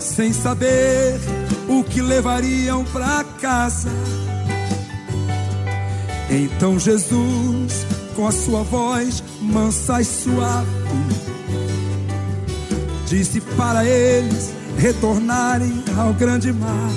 sem 0.00 0.32
saber 0.32 1.20
o 1.68 1.84
que 1.84 2.00
levariam 2.00 2.82
para 2.84 3.22
casa. 3.42 3.90
Então 6.34 6.80
Jesus, 6.80 7.86
com 8.16 8.26
a 8.26 8.32
sua 8.32 8.64
voz 8.64 9.22
mansa 9.40 10.00
e 10.00 10.04
suave, 10.04 10.68
disse 13.06 13.40
para 13.40 13.84
eles 13.84 14.52
retornarem 14.76 15.84
ao 15.96 16.12
grande 16.12 16.52
mar. 16.52 16.90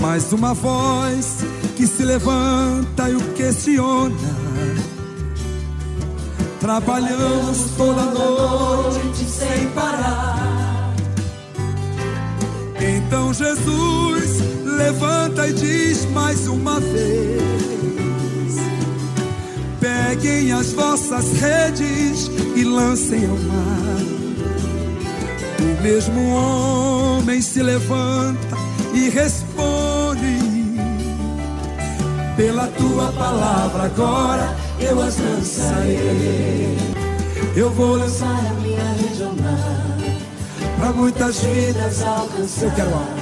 Mais 0.00 0.32
uma 0.32 0.52
voz 0.52 1.44
que 1.76 1.86
se 1.86 2.04
levanta 2.04 3.08
e 3.08 3.14
o 3.14 3.20
questiona. 3.34 4.16
Trabalhamos 6.58 7.70
toda 7.76 8.02
noite 8.06 9.24
sem 9.24 9.68
parar. 9.68 10.92
Então 12.80 13.32
Jesus 13.32 14.51
levanta 14.72 15.48
e 15.48 15.52
diz 15.52 16.04
mais 16.06 16.46
uma 16.46 16.80
vez: 16.80 17.42
Peguem 19.80 20.52
as 20.52 20.72
vossas 20.72 21.32
redes 21.34 22.30
e 22.56 22.64
lancem 22.64 23.24
ao 23.26 23.36
mar. 23.36 24.02
O 25.60 25.82
mesmo 25.82 26.34
homem 26.34 27.40
se 27.40 27.62
levanta 27.62 28.56
e 28.94 29.08
responde: 29.08 30.38
Pela 32.36 32.66
tua 32.68 33.12
palavra 33.12 33.84
agora 33.84 34.56
eu 34.80 35.00
as 35.00 35.18
lançarei. 35.18 36.76
Eu 37.54 37.70
vou 37.70 37.96
lançar 37.96 38.46
a 38.50 38.54
minha 38.60 38.84
rede 38.94 39.22
ao 39.22 39.34
mar, 39.34 39.98
para 40.78 40.92
muitas 40.92 41.40
vidas 41.40 42.02
alcançar. 42.02 42.64
Eu 42.64 42.70
quero. 42.72 43.21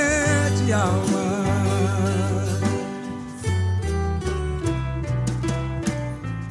alma. 0.73 1.41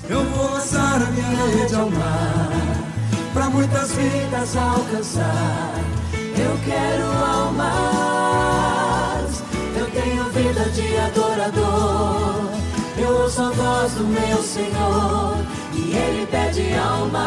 Eu 0.09 0.25
vou 0.25 0.51
lançar 0.51 1.03
a 1.03 1.11
minha 1.11 1.47
rede 1.57 1.75
ao 1.75 1.91
mar, 1.91 2.51
para 3.33 3.51
muitas 3.51 3.93
vidas 3.93 4.57
alcançar. 4.57 5.75
Eu 6.13 6.59
quero 6.65 7.05
almas, 7.05 7.63
eu 9.77 9.91
tenho 9.91 10.25
vida 10.31 10.65
de 10.71 10.97
adorador. 10.99 12.51
Eu 12.99 13.23
ouço 13.23 13.43
a 13.43 13.51
voz 13.51 13.93
do 13.95 14.05
meu 14.05 14.43
Senhor 14.43 15.37
e 15.75 15.97
Ele 15.97 16.27
pede 16.27 16.75
almas. 16.77 17.21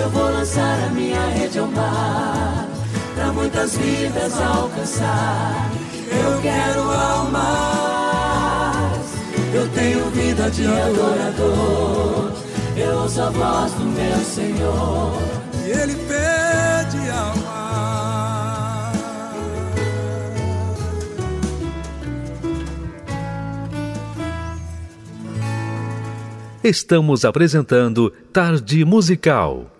Eu 0.00 0.08
vou 0.08 0.30
lançar 0.30 0.78
a 0.86 0.90
minha 0.90 1.20
rede 1.26 1.58
ao 1.58 1.66
mar, 1.66 2.68
para 3.20 3.32
muitas 3.34 3.76
vidas 3.76 4.40
alcançar. 4.40 5.70
Eu 6.10 6.40
quero 6.40 6.80
almas, 6.90 8.16
eu 9.52 9.68
tenho 9.68 10.10
vida 10.10 10.50
de 10.50 10.66
adorador. 10.66 12.32
Eu 12.76 12.96
ouço 13.00 13.20
a 13.20 13.28
voz 13.28 13.72
do 13.72 13.84
meu 13.84 14.16
Senhor 14.24 15.20
e 15.66 15.70
Ele 15.70 15.94
pede 15.96 17.10
alma. 17.10 17.60
Estamos 26.64 27.26
apresentando 27.26 28.10
Tarde 28.32 28.84
Musical. 28.84 29.79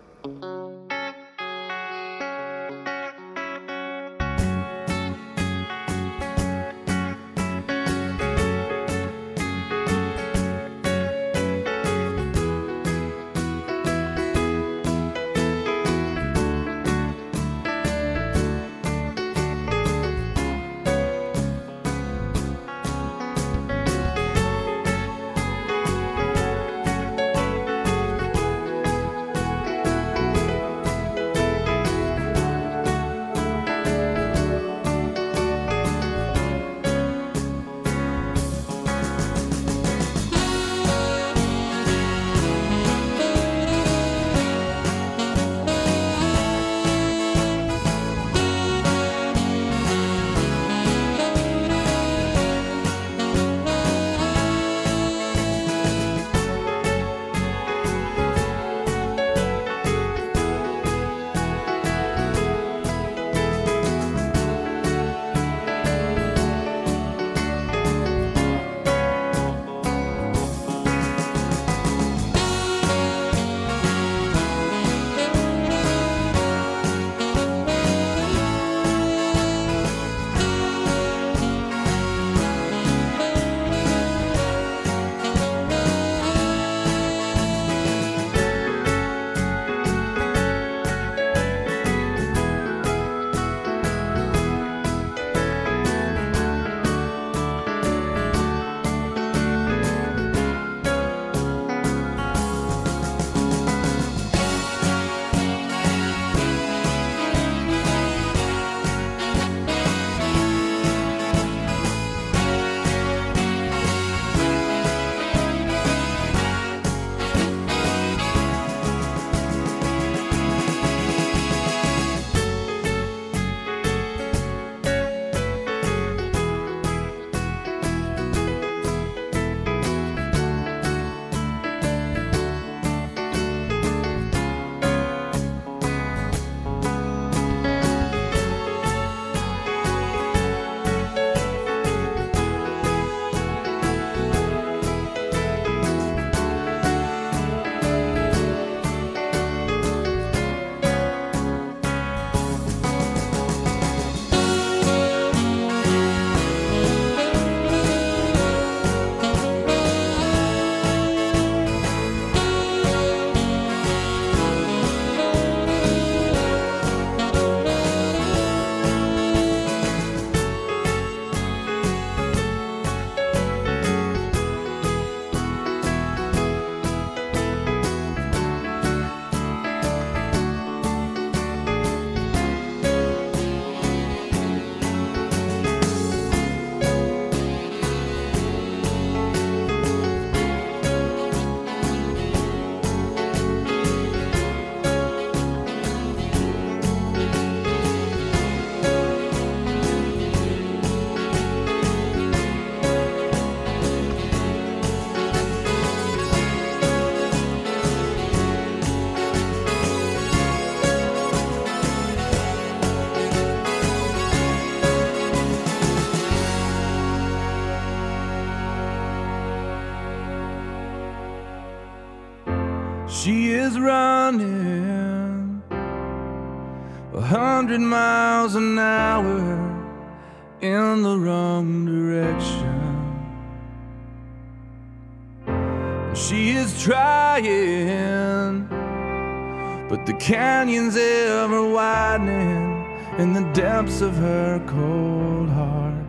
But 239.90 240.06
the 240.06 240.14
canyon's 240.14 240.96
ever 240.96 241.68
widening 241.68 242.86
in 243.18 243.32
the 243.32 243.42
depths 243.52 244.00
of 244.00 244.14
her 244.14 244.62
cold 244.68 245.48
heart. 245.48 246.06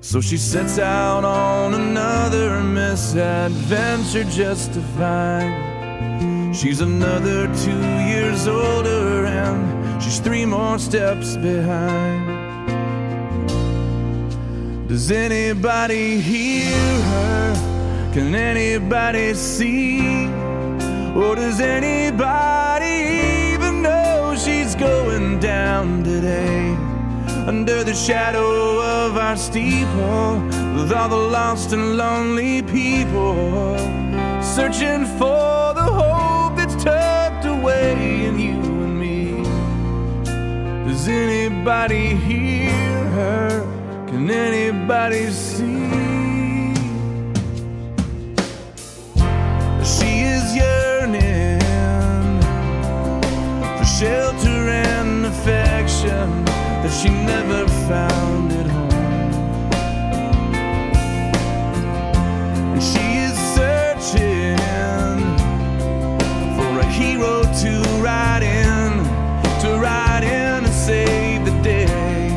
So 0.00 0.20
she 0.20 0.36
sets 0.36 0.78
out 0.78 1.24
on 1.24 1.74
another 1.74 2.62
misadventure 2.62 4.22
just 4.30 4.72
to 4.74 4.80
find 4.96 6.54
she's 6.56 6.80
another 6.80 7.52
two 7.64 7.82
years 8.12 8.46
older 8.46 9.26
and 9.26 10.00
she's 10.00 10.20
three 10.20 10.46
more 10.46 10.78
steps 10.78 11.36
behind. 11.36 12.28
Does 14.88 15.10
anybody 15.10 16.20
hear 16.20 16.76
her? 17.10 18.10
Can 18.14 18.36
anybody 18.36 19.34
see? 19.34 20.47
Or 21.18 21.34
does 21.34 21.58
anybody 21.58 23.52
even 23.52 23.82
know 23.82 24.36
she's 24.36 24.76
going 24.76 25.40
down 25.40 26.04
today? 26.04 26.76
Under 27.48 27.82
the 27.82 27.92
shadow 27.92 28.80
of 28.80 29.16
our 29.16 29.36
steeple, 29.36 30.38
with 30.76 30.92
all 30.92 31.08
the 31.08 31.16
lost 31.16 31.72
and 31.72 31.96
lonely 31.96 32.62
people, 32.62 33.76
searching 34.40 35.06
for 35.18 35.74
the 35.74 35.88
hope 36.02 36.56
that's 36.56 36.80
tucked 36.84 37.46
away 37.46 38.26
in 38.26 38.38
you 38.38 38.60
and 38.84 39.00
me. 39.00 39.42
Does 40.88 41.08
anybody 41.08 42.14
hear 42.14 42.70
her? 43.18 44.06
Can 44.06 44.30
anybody 44.30 45.30
see? 45.32 45.97
Shelter 53.98 54.68
and 54.68 55.26
affection 55.26 56.44
that 56.44 56.92
she 57.02 57.08
never 57.08 57.66
found 57.88 58.52
at 58.52 58.66
home. 58.66 58.92
And 62.74 62.80
she 62.80 63.06
is 63.26 63.36
searching 63.56 64.56
for 66.56 66.78
a 66.78 66.86
hero 66.86 67.42
to 67.42 67.72
ride 68.00 68.44
in, 68.44 69.02
to 69.62 69.80
ride 69.80 70.22
in 70.22 70.64
and 70.64 70.72
save 70.72 71.44
the 71.44 71.60
day. 71.62 72.28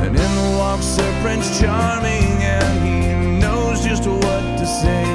And 0.00 0.16
in 0.16 0.56
walks 0.56 0.96
her 0.96 1.22
Prince 1.22 1.60
Charming, 1.60 2.40
and 2.40 2.82
he 2.82 3.38
knows 3.38 3.84
just 3.84 4.06
what 4.06 4.58
to 4.60 4.66
say. 4.66 5.13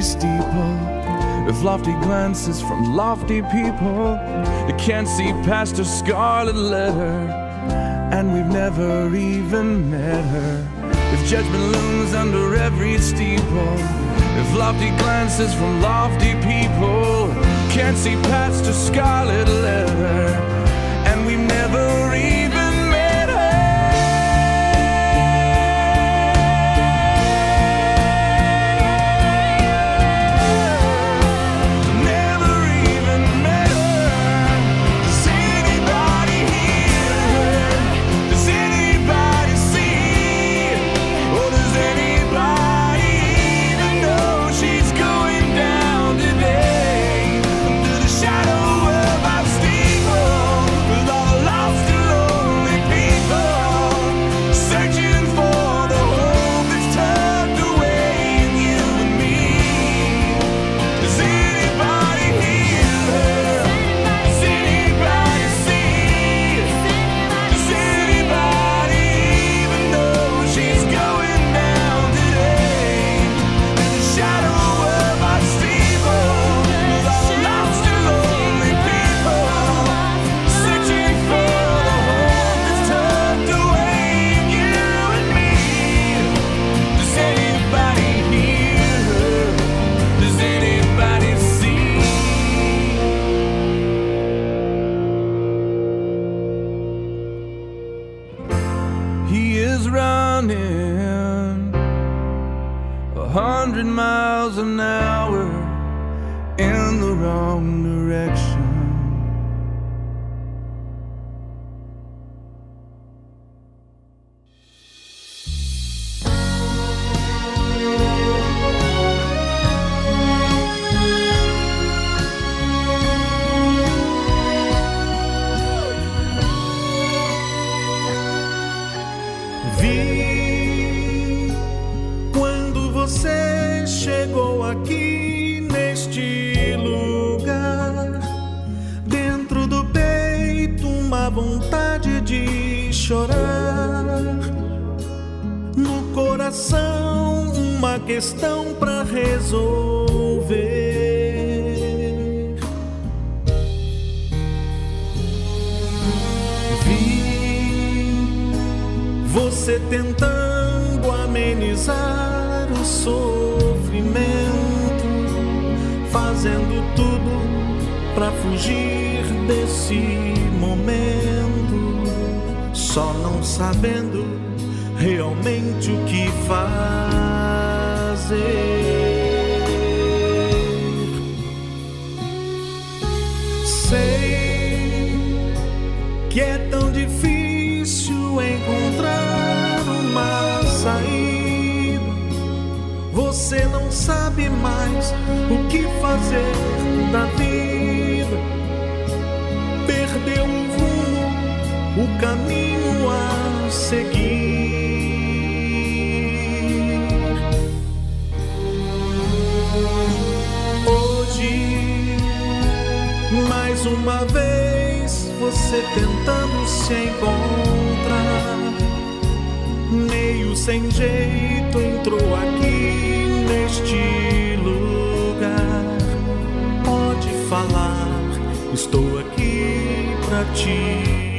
Steeple, 0.00 0.74
if 1.48 1.62
lofty 1.62 1.92
glances 2.02 2.60
from 2.60 2.94
lofty 2.94 3.42
people, 3.42 4.16
they 4.66 4.76
can't 4.78 5.08
see 5.08 5.32
past 5.44 5.78
her 5.78 5.84
scarlet 5.84 6.54
letter, 6.54 7.30
and 8.12 8.32
we've 8.32 8.46
never 8.46 9.14
even 9.16 9.90
met 9.90 10.24
her. 10.24 10.68
If 11.12 11.28
judgment 11.28 11.64
looms 11.72 12.14
under 12.14 12.54
every 12.54 12.98
steeple, 12.98 13.74
if 14.40 14.56
lofty 14.56 14.90
glances 14.98 15.52
from 15.54 15.80
lofty 15.80 16.34
people 16.34 17.32
can't 17.70 17.96
see 17.96 18.14
past 18.30 18.66
her 18.66 18.72
scarlet 18.72 19.48
letter, 19.48 20.28
and 21.08 21.26
we've 21.26 21.38
never 21.38 22.14
even 22.14 22.47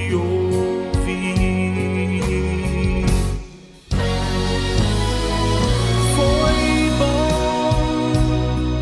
te 0.09 0.15
ouvir. 0.15 1.85
Foi 6.15 6.91
bom 6.97 8.11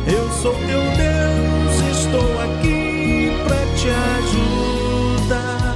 Eu 0.07 0.29
sou 0.31 0.53
teu 0.53 0.83
Deus, 0.95 1.79
estou 1.97 2.39
aqui 2.41 3.31
pra 3.43 3.61
te 3.75 3.89
ajudar. 5.25 5.75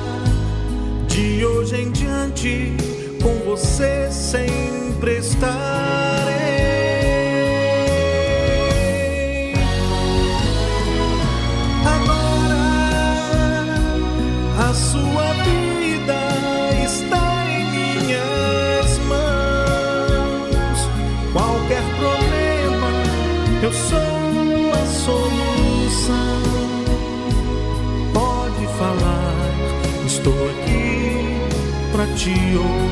De 1.07 1.43
hoje 1.43 1.76
em 1.82 1.91
diante, 1.91 2.74
com 3.22 3.34
você 3.49 4.11
sempre 4.11 4.68
te 32.20 32.57
ouvir. 32.57 32.89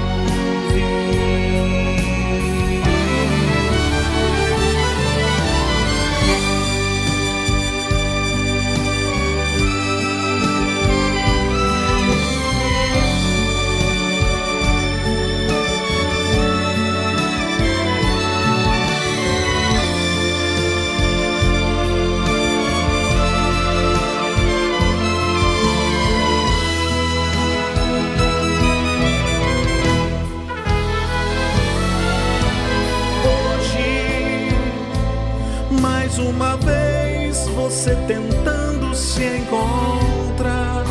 Tentando 38.08 38.96
se 38.96 39.24
encontrar. 39.24 40.86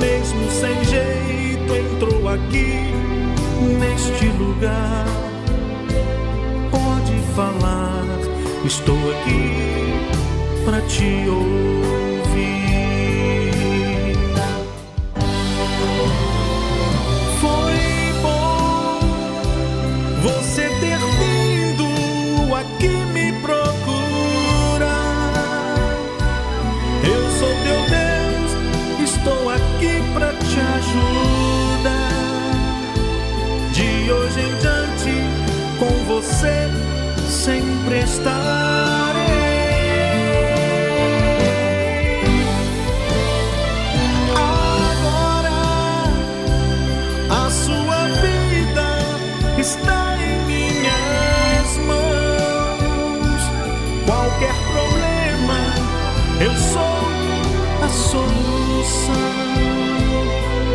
Mesmo 0.00 0.50
sem 0.50 0.84
jeito, 0.84 1.74
entrou 1.74 2.28
aqui 2.28 2.92
neste 3.78 4.26
lugar. 4.38 5.06
Pode 6.70 7.18
falar, 7.36 8.04
estou 8.64 8.96
aqui 9.10 10.64
pra 10.64 10.80
te 10.82 11.28
ouvir. 11.28 12.71
Estarei. 38.22 39.22
Agora 44.36 45.62
a 47.30 47.50
sua 47.50 48.06
vida 48.22 48.88
está 49.58 50.16
em 50.22 50.46
minhas 50.46 51.76
mãos. 51.86 53.42
Qualquer 54.06 54.54
problema, 54.72 55.58
eu 56.40 56.54
sou 56.56 57.02
a 57.82 57.88
solução. 57.88 59.12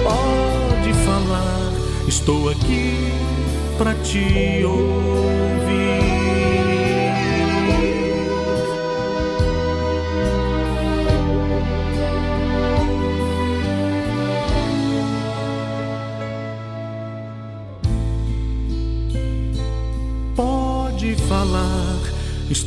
Pode 0.03 0.93
falar, 1.05 1.71
estou 2.07 2.49
aqui 2.49 3.13
pra 3.77 3.93
te 3.95 4.63
ouvir. 4.65 6.16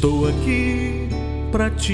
Estou 0.00 0.26
aqui 0.26 1.06
pra 1.52 1.70
te 1.70 1.92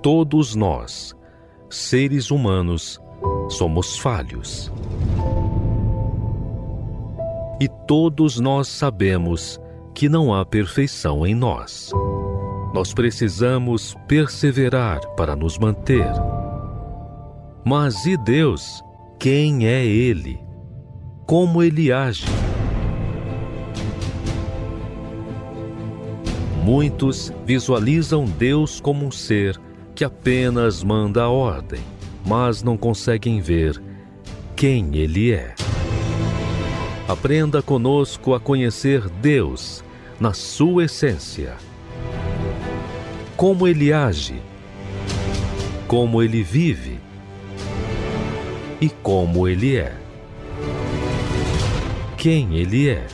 Todos 0.00 0.54
nós, 0.54 1.12
seres 1.68 2.30
humanos, 2.30 3.00
somos 3.48 3.98
falhos. 3.98 4.70
E 7.58 7.68
todos 7.86 8.38
nós 8.38 8.68
sabemos 8.68 9.58
que 9.94 10.08
não 10.10 10.34
há 10.34 10.44
perfeição 10.44 11.26
em 11.26 11.34
nós. 11.34 11.90
nós 12.74 12.92
precisamos 12.92 13.96
perseverar 14.06 15.00
para 15.16 15.34
nos 15.34 15.56
manter. 15.56 16.12
Mas 17.64 18.04
e 18.04 18.18
Deus? 18.18 18.82
Quem 19.18 19.66
é 19.66 19.82
Ele? 19.82 20.38
Como 21.24 21.62
Ele 21.62 21.90
age? 21.90 22.26
Muitos 26.62 27.32
visualizam 27.46 28.26
Deus 28.26 28.78
como 28.78 29.06
um 29.06 29.10
ser 29.10 29.58
que 29.94 30.04
apenas 30.04 30.84
manda 30.84 31.22
a 31.22 31.30
ordem, 31.30 31.80
mas 32.26 32.62
não 32.62 32.76
conseguem 32.76 33.40
ver 33.40 33.82
quem 34.54 34.94
Ele 34.94 35.32
é. 35.32 35.54
Aprenda 37.08 37.62
conosco 37.62 38.34
a 38.34 38.40
conhecer 38.40 39.08
Deus 39.08 39.84
na 40.18 40.32
sua 40.32 40.86
essência. 40.86 41.56
Como 43.36 43.68
Ele 43.68 43.92
age, 43.92 44.42
como 45.86 46.20
Ele 46.20 46.42
vive 46.42 46.98
e 48.80 48.88
como 48.88 49.46
Ele 49.46 49.76
é. 49.76 49.96
Quem 52.16 52.56
Ele 52.56 52.88
é. 52.88 53.06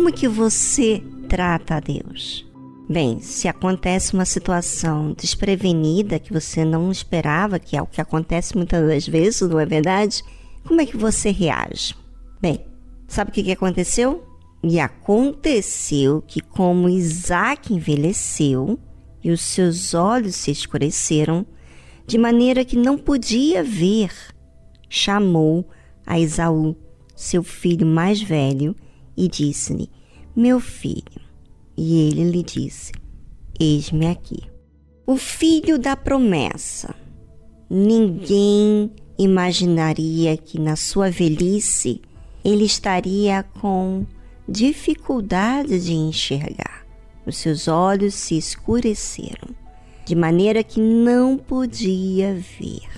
Como 0.00 0.14
que 0.14 0.26
você 0.26 1.02
trata 1.28 1.74
a 1.74 1.80
Deus? 1.80 2.48
Bem, 2.88 3.20
se 3.20 3.46
acontece 3.46 4.14
uma 4.14 4.24
situação 4.24 5.12
desprevenida 5.12 6.18
que 6.18 6.32
você 6.32 6.64
não 6.64 6.90
esperava, 6.90 7.58
que 7.58 7.76
é 7.76 7.82
o 7.82 7.86
que 7.86 8.00
acontece 8.00 8.56
muitas 8.56 8.88
das 8.88 9.06
vezes, 9.06 9.42
não 9.42 9.60
é 9.60 9.66
verdade? 9.66 10.24
Como 10.66 10.80
é 10.80 10.86
que 10.86 10.96
você 10.96 11.30
reage? 11.30 11.94
Bem, 12.40 12.64
sabe 13.06 13.30
o 13.30 13.34
que, 13.34 13.42
que 13.42 13.52
aconteceu? 13.52 14.24
E 14.64 14.80
aconteceu 14.80 16.24
que, 16.26 16.40
como 16.40 16.88
Isaac 16.88 17.74
envelheceu 17.74 18.80
e 19.22 19.30
os 19.30 19.42
seus 19.42 19.92
olhos 19.92 20.34
se 20.34 20.50
escureceram, 20.50 21.44
de 22.06 22.16
maneira 22.16 22.64
que 22.64 22.74
não 22.74 22.96
podia 22.96 23.62
ver, 23.62 24.10
chamou 24.88 25.68
a 26.06 26.18
Esaú, 26.18 26.74
seu 27.14 27.42
filho 27.42 27.86
mais 27.86 28.22
velho, 28.22 28.74
e 29.20 29.28
disse-lhe: 29.28 29.90
Meu 30.34 30.58
filho. 30.58 31.20
E 31.76 32.08
ele 32.08 32.24
lhe 32.30 32.42
disse: 32.42 32.92
Eis-me 33.58 34.06
aqui. 34.06 34.42
O 35.06 35.16
filho 35.16 35.78
da 35.78 35.94
promessa. 35.94 36.94
Ninguém 37.68 38.90
imaginaria 39.18 40.36
que 40.36 40.58
na 40.58 40.74
sua 40.74 41.10
velhice 41.10 42.00
ele 42.42 42.64
estaria 42.64 43.42
com 43.60 44.06
dificuldade 44.48 45.78
de 45.78 45.92
enxergar. 45.92 46.86
Os 47.26 47.36
seus 47.36 47.68
olhos 47.68 48.14
se 48.14 48.36
escureceram, 48.36 49.54
de 50.06 50.14
maneira 50.14 50.64
que 50.64 50.80
não 50.80 51.36
podia 51.36 52.34
ver. 52.34 52.88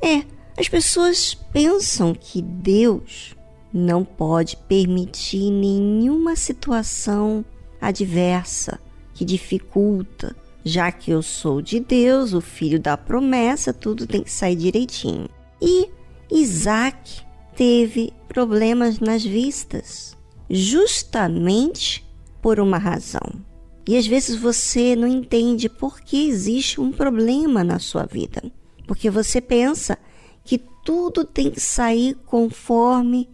É, 0.00 0.24
as 0.56 0.68
pessoas 0.68 1.34
pensam 1.34 2.14
que 2.14 2.40
Deus 2.40 3.34
não 3.72 4.04
pode 4.04 4.56
permitir 4.68 5.50
nenhuma 5.50 6.36
situação 6.36 7.44
adversa 7.80 8.78
que 9.14 9.24
dificulta, 9.24 10.36
já 10.64 10.92
que 10.92 11.10
eu 11.10 11.22
sou 11.22 11.60
de 11.60 11.80
Deus, 11.80 12.32
o 12.32 12.40
filho 12.40 12.78
da 12.78 12.96
promessa, 12.96 13.72
tudo 13.72 14.06
tem 14.06 14.22
que 14.22 14.30
sair 14.30 14.56
direitinho. 14.56 15.28
E 15.60 15.88
Isaac 16.30 17.22
teve 17.56 18.12
problemas 18.28 18.98
nas 19.00 19.24
vistas, 19.24 20.16
justamente 20.48 22.04
por 22.40 22.60
uma 22.60 22.78
razão. 22.78 23.42
E 23.86 23.96
às 23.96 24.06
vezes 24.06 24.36
você 24.36 24.94
não 24.94 25.08
entende 25.08 25.68
por 25.68 26.00
que 26.00 26.28
existe 26.28 26.80
um 26.80 26.92
problema 26.92 27.64
na 27.64 27.78
sua 27.78 28.04
vida, 28.04 28.42
porque 28.86 29.10
você 29.10 29.40
pensa 29.40 29.98
que 30.44 30.58
tudo 30.84 31.24
tem 31.24 31.50
que 31.50 31.60
sair 31.60 32.14
conforme 32.26 33.28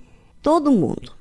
todo 0.48 0.72
mundo. 0.72 1.12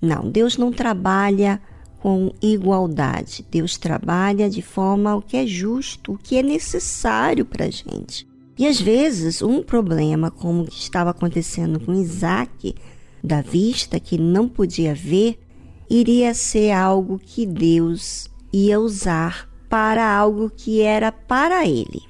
Não, 0.00 0.30
Deus 0.30 0.56
não 0.56 0.70
trabalha 0.70 1.60
com 1.98 2.30
igualdade. 2.40 3.44
Deus 3.50 3.76
trabalha 3.76 4.48
de 4.48 4.62
forma 4.62 5.16
o 5.16 5.20
que 5.20 5.36
é 5.36 5.44
justo, 5.44 6.12
o 6.12 6.16
que 6.16 6.36
é 6.36 6.42
necessário 6.42 7.44
para 7.44 7.64
a 7.64 7.68
gente. 7.68 8.28
E 8.56 8.64
às 8.64 8.80
vezes 8.80 9.42
um 9.42 9.60
problema, 9.60 10.30
como 10.30 10.66
que 10.66 10.78
estava 10.78 11.10
acontecendo 11.10 11.80
com 11.80 11.92
Isaac, 11.94 12.76
da 13.24 13.42
vista 13.42 13.98
que 13.98 14.16
não 14.16 14.48
podia 14.48 14.94
ver, 14.94 15.36
iria 15.90 16.32
ser 16.32 16.70
algo 16.70 17.18
que 17.18 17.44
Deus 17.44 18.30
ia 18.52 18.78
usar 18.78 19.50
para 19.68 20.08
algo 20.08 20.48
que 20.48 20.80
era 20.80 21.10
para 21.10 21.66
ele. 21.66 22.02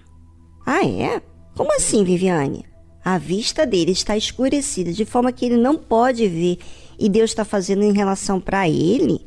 Ah, 0.66 0.84
é? 0.84 1.22
Como 1.56 1.74
assim, 1.74 2.04
Viviane? 2.04 2.65
A 3.07 3.18
vista 3.18 3.64
dele 3.64 3.92
está 3.92 4.16
escurecida 4.16 4.92
de 4.92 5.04
forma 5.04 5.30
que 5.30 5.46
ele 5.46 5.57
não 5.57 5.76
pode 5.76 6.26
ver 6.26 6.59
e 6.98 7.09
Deus 7.09 7.30
está 7.30 7.44
fazendo 7.44 7.84
em 7.84 7.92
relação 7.92 8.40
para 8.40 8.68
ele. 8.68 9.24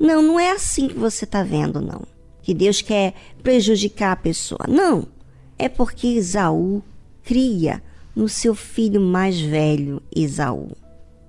Não, 0.00 0.22
não 0.22 0.40
é 0.40 0.50
assim 0.50 0.88
que 0.88 0.98
você 0.98 1.26
está 1.26 1.42
vendo, 1.42 1.78
não. 1.78 2.00
Que 2.40 2.54
Deus 2.54 2.80
quer 2.80 3.12
prejudicar 3.42 4.12
a 4.12 4.16
pessoa. 4.16 4.60
Não. 4.66 5.06
É 5.58 5.68
porque 5.68 6.06
Esaú 6.06 6.82
cria 7.22 7.82
no 8.16 8.30
seu 8.30 8.54
filho 8.54 8.98
mais 8.98 9.38
velho, 9.38 10.00
Esaú. 10.16 10.70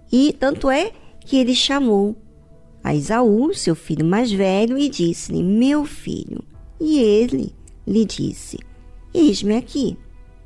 E 0.10 0.32
tanto 0.32 0.70
é 0.70 0.94
que 1.20 1.36
ele 1.36 1.54
chamou 1.54 2.16
a 2.82 2.96
Esaú, 2.96 3.54
seu 3.54 3.76
filho 3.76 4.06
mais 4.06 4.32
velho, 4.32 4.78
e 4.78 4.88
disse-lhe: 4.88 5.44
Meu 5.44 5.84
filho. 5.84 6.46
E 6.80 6.98
ele 6.98 7.54
lhe 7.86 8.06
disse: 8.06 8.58
Eis-me 9.14 9.58
aqui. 9.58 9.98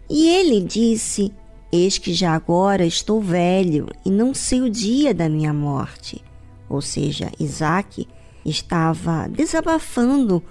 E 0.10 0.28
ele 0.28 0.60
disse: 0.60 1.32
Eis 1.76 1.98
que 1.98 2.14
já 2.14 2.36
agora 2.36 2.86
estou 2.86 3.20
velho 3.20 3.88
e 4.06 4.12
não 4.12 4.32
sei 4.32 4.62
o 4.62 4.70
dia 4.70 5.12
da 5.12 5.28
minha 5.28 5.52
morte. 5.52 6.24
Ou 6.70 6.84
seja, 6.84 7.32
Isaac 7.40 8.08
estava 8.46 9.28
desabafando 9.28 10.44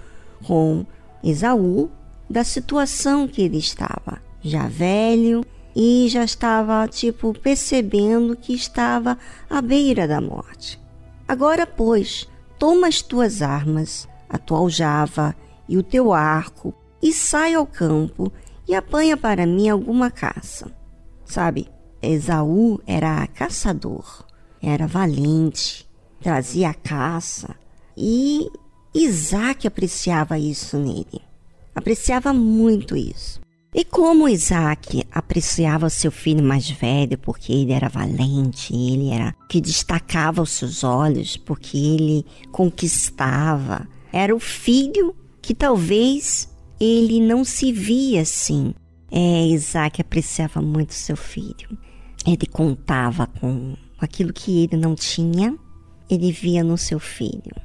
com 0.45 0.85
Esaú 1.23 1.89
da 2.29 2.43
situação 2.43 3.25
que 3.25 3.41
ele 3.41 3.57
estava, 3.57 4.21
já 4.41 4.67
velho 4.67 5.45
e 5.73 6.09
já 6.09 6.25
estava 6.25 6.85
tipo 6.89 7.31
percebendo 7.31 8.35
que 8.35 8.53
estava 8.53 9.17
à 9.49 9.61
beira 9.61 10.05
da 10.05 10.19
morte. 10.19 10.77
Agora, 11.25 11.65
pois, 11.65 12.27
toma 12.59 12.89
as 12.89 13.01
tuas 13.01 13.41
armas, 13.41 14.09
a 14.27 14.37
tua 14.37 14.57
aljava 14.57 15.33
e 15.69 15.77
o 15.77 15.83
teu 15.83 16.11
arco 16.11 16.73
e 17.01 17.13
sai 17.13 17.53
ao 17.53 17.65
campo 17.65 18.29
e 18.67 18.75
apanha 18.75 19.15
para 19.15 19.45
mim 19.45 19.69
alguma 19.69 20.11
caça 20.11 20.82
Sabe, 21.33 21.67
Esaú 21.99 22.79
era 22.85 23.25
caçador, 23.25 24.23
era 24.61 24.85
valente, 24.85 25.83
trazia 26.21 26.75
caça 26.75 27.55
e 27.97 28.51
Isaac 28.93 29.65
apreciava 29.65 30.37
isso 30.37 30.77
nele. 30.77 31.23
Apreciava 31.73 32.31
muito 32.33 32.95
isso. 32.95 33.41
E 33.73 33.83
como 33.83 34.29
Isaac 34.29 35.03
apreciava 35.11 35.89
seu 35.89 36.11
filho 36.11 36.43
mais 36.43 36.69
velho, 36.69 37.17
porque 37.17 37.51
ele 37.51 37.71
era 37.71 37.89
valente, 37.89 38.75
ele 38.75 39.09
era 39.09 39.33
que 39.49 39.59
destacava 39.59 40.43
os 40.43 40.51
seus 40.51 40.83
olhos, 40.83 41.35
porque 41.35 41.75
ele 41.75 42.27
conquistava, 42.51 43.87
era 44.11 44.35
o 44.35 44.39
filho 44.39 45.15
que 45.41 45.55
talvez 45.55 46.47
ele 46.79 47.19
não 47.19 47.43
se 47.43 47.71
via 47.71 48.21
assim, 48.21 48.75
é, 49.15 49.45
Isaac 49.45 50.01
apreciava 50.01 50.59
muito 50.59 50.95
seu 50.95 51.15
filho. 51.15 51.77
Ele 52.25 52.47
contava 52.47 53.27
com 53.27 53.77
aquilo 53.99 54.33
que 54.33 54.63
ele 54.63 54.75
não 54.75 54.95
tinha, 54.95 55.55
ele 56.09 56.31
via 56.31 56.63
no 56.63 56.79
seu 56.79 56.99
filho. 56.99 57.55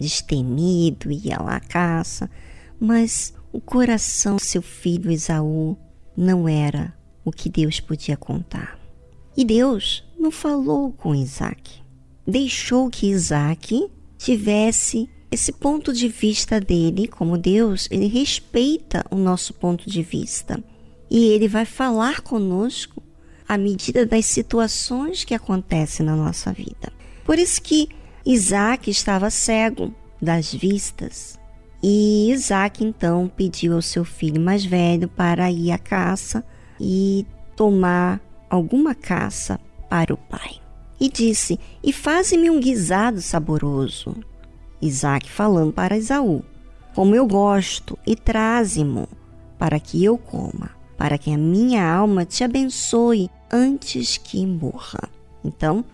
Destemido, 0.00 1.12
ia 1.12 1.38
lá 1.38 1.56
à 1.56 1.60
caça, 1.60 2.30
mas 2.80 3.34
o 3.52 3.60
coração 3.60 4.36
do 4.36 4.42
seu 4.42 4.62
filho 4.62 5.10
Esaú 5.10 5.76
não 6.16 6.48
era 6.48 6.96
o 7.22 7.30
que 7.30 7.50
Deus 7.50 7.80
podia 7.80 8.16
contar. 8.16 8.78
E 9.36 9.44
Deus 9.44 10.02
não 10.18 10.30
falou 10.30 10.90
com 10.90 11.14
Isaac. 11.14 11.82
deixou 12.26 12.88
que 12.88 13.10
Isaac 13.10 13.90
tivesse 14.16 15.10
esse 15.30 15.52
ponto 15.52 15.92
de 15.92 16.08
vista 16.08 16.58
dele, 16.58 17.06
como 17.06 17.36
Deus, 17.36 17.88
ele 17.90 18.06
respeita 18.06 19.04
o 19.10 19.16
nosso 19.16 19.52
ponto 19.52 19.90
de 19.90 20.02
vista. 20.02 20.64
E 21.10 21.26
ele 21.26 21.48
vai 21.48 21.64
falar 21.64 22.20
conosco 22.20 23.02
à 23.48 23.58
medida 23.58 24.06
das 24.06 24.26
situações 24.26 25.24
que 25.24 25.34
acontecem 25.34 26.04
na 26.04 26.16
nossa 26.16 26.52
vida. 26.52 26.92
Por 27.24 27.38
isso 27.38 27.60
que 27.62 27.88
Isaac 28.24 28.90
estava 28.90 29.30
cego 29.30 29.94
das 30.20 30.52
vistas. 30.52 31.38
E 31.82 32.30
Isaac 32.30 32.82
então 32.82 33.30
pediu 33.36 33.74
ao 33.74 33.82
seu 33.82 34.04
filho 34.04 34.40
mais 34.40 34.64
velho 34.64 35.08
para 35.08 35.50
ir 35.50 35.70
à 35.70 35.78
caça 35.78 36.44
e 36.80 37.26
tomar 37.54 38.20
alguma 38.48 38.94
caça 38.94 39.60
para 39.90 40.14
o 40.14 40.16
pai. 40.16 40.60
E 40.98 41.10
disse: 41.10 41.60
E 41.82 41.92
faze-me 41.92 42.50
um 42.50 42.58
guisado 42.58 43.20
saboroso. 43.20 44.16
Isaac 44.80 45.30
falando 45.30 45.72
para 45.72 45.96
Esaú: 45.96 46.42
Como 46.94 47.14
eu 47.14 47.26
gosto, 47.26 47.98
e 48.06 48.16
traze-mo, 48.16 49.08
para 49.58 49.78
que 49.78 50.02
eu 50.02 50.16
coma, 50.16 50.70
para 50.96 51.18
que 51.18 51.32
a 51.32 51.38
minha 51.38 51.84
alma 51.84 52.24
te 52.24 52.44
abençoe 52.44 53.30
antes 53.50 54.16
que 54.16 54.46
morra. 54.46 55.08
Então, 55.44 55.84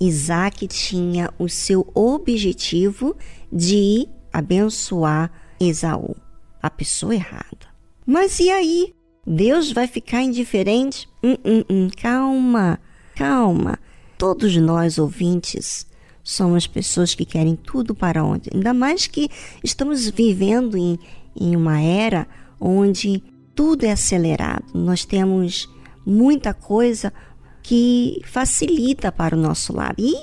Isaac 0.00 0.66
tinha 0.68 1.30
o 1.38 1.48
seu 1.48 1.86
objetivo 1.94 3.16
de 3.52 4.08
abençoar 4.32 5.30
Esaú, 5.60 6.14
a 6.62 6.70
pessoa 6.70 7.14
errada. 7.14 7.68
Mas 8.06 8.38
e 8.38 8.50
aí? 8.50 8.94
Deus 9.26 9.72
vai 9.72 9.86
ficar 9.86 10.22
indiferente? 10.22 11.08
Hum, 11.22 11.36
hum, 11.44 11.64
hum, 11.68 11.88
calma, 12.00 12.80
calma. 13.14 13.78
Todos 14.16 14.56
nós, 14.56 14.98
ouvintes, 14.98 15.86
somos 16.22 16.66
pessoas 16.66 17.14
que 17.14 17.24
querem 17.24 17.56
tudo 17.56 17.94
para 17.94 18.24
onde. 18.24 18.50
Ainda 18.52 18.72
mais 18.72 19.06
que 19.06 19.28
estamos 19.62 20.08
vivendo 20.08 20.76
em, 20.76 20.98
em 21.38 21.54
uma 21.54 21.80
era 21.80 22.26
onde 22.60 23.22
tudo 23.58 23.82
é 23.82 23.90
acelerado. 23.90 24.66
Nós 24.72 25.04
temos 25.04 25.68
muita 26.06 26.54
coisa 26.54 27.12
que 27.60 28.20
facilita 28.24 29.10
para 29.10 29.34
o 29.34 29.40
nosso 29.40 29.74
lado. 29.74 29.96
E 29.98 30.14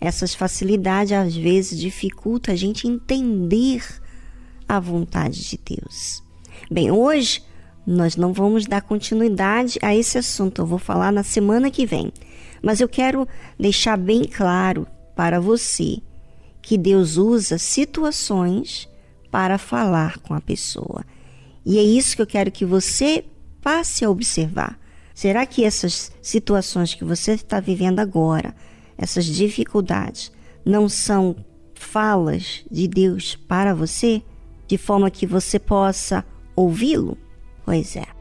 essas 0.00 0.34
facilidades 0.34 1.12
às 1.12 1.36
vezes 1.36 1.78
dificulta 1.78 2.52
a 2.52 2.56
gente 2.56 2.88
entender 2.88 3.84
a 4.66 4.80
vontade 4.80 5.46
de 5.46 5.60
Deus. 5.62 6.22
Bem, 6.70 6.90
hoje 6.90 7.44
nós 7.86 8.16
não 8.16 8.32
vamos 8.32 8.64
dar 8.64 8.80
continuidade 8.80 9.78
a 9.82 9.94
esse 9.94 10.16
assunto, 10.16 10.62
eu 10.62 10.66
vou 10.66 10.78
falar 10.78 11.12
na 11.12 11.22
semana 11.22 11.70
que 11.70 11.84
vem. 11.84 12.10
Mas 12.62 12.80
eu 12.80 12.88
quero 12.88 13.28
deixar 13.58 13.98
bem 13.98 14.24
claro 14.24 14.86
para 15.14 15.38
você 15.38 15.98
que 16.62 16.78
Deus 16.78 17.18
usa 17.18 17.58
situações 17.58 18.88
para 19.30 19.58
falar 19.58 20.16
com 20.20 20.32
a 20.32 20.40
pessoa. 20.40 21.04
E 21.70 21.78
é 21.78 21.82
isso 21.84 22.16
que 22.16 22.22
eu 22.22 22.26
quero 22.26 22.50
que 22.50 22.64
você 22.64 23.24
passe 23.62 24.04
a 24.04 24.10
observar. 24.10 24.76
Será 25.14 25.46
que 25.46 25.64
essas 25.64 26.10
situações 26.20 26.96
que 26.96 27.04
você 27.04 27.34
está 27.34 27.60
vivendo 27.60 28.00
agora, 28.00 28.56
essas 28.98 29.24
dificuldades, 29.24 30.32
não 30.64 30.88
são 30.88 31.36
falas 31.72 32.64
de 32.68 32.88
Deus 32.88 33.36
para 33.46 33.72
você, 33.72 34.20
de 34.66 34.76
forma 34.76 35.12
que 35.12 35.24
você 35.24 35.60
possa 35.60 36.24
ouvi-lo? 36.56 37.16
Pois 37.64 37.94
é. 37.94 38.19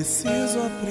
Preciso 0.00 0.62
aprender 0.62 0.89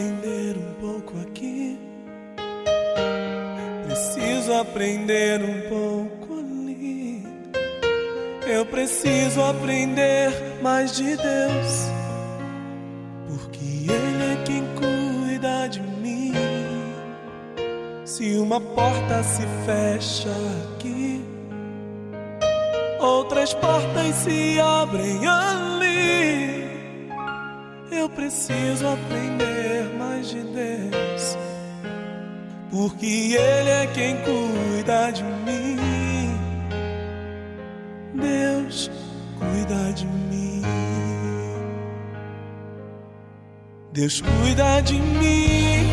Deus 44.10 44.22
cuida 44.22 44.81
de 44.81 44.95
mim 44.95 45.88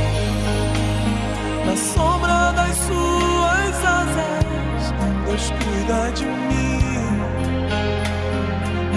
na 1.67 1.77
sombra 1.77 2.51
das 2.53 2.75
suas 2.79 3.85
asas. 3.85 4.95
Deus 5.27 5.51
cuida 5.51 6.11
de 6.13 6.25
mim. 6.25 6.81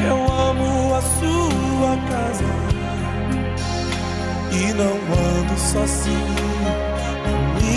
Eu 0.08 0.20
amo 0.24 0.96
a 0.96 1.02
sua 1.02 1.98
casa 2.10 2.46
e 4.54 4.74
não 4.74 4.96
ando 5.41 5.60
sozinho. 5.60 6.40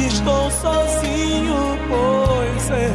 Estou 0.07 0.49
sozinho, 0.49 1.77
pois 1.89 2.71
é. 2.71 2.91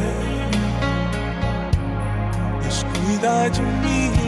Deus 2.62 2.82
cuida 2.82 3.50
de 3.50 3.60
mim. 3.60 4.27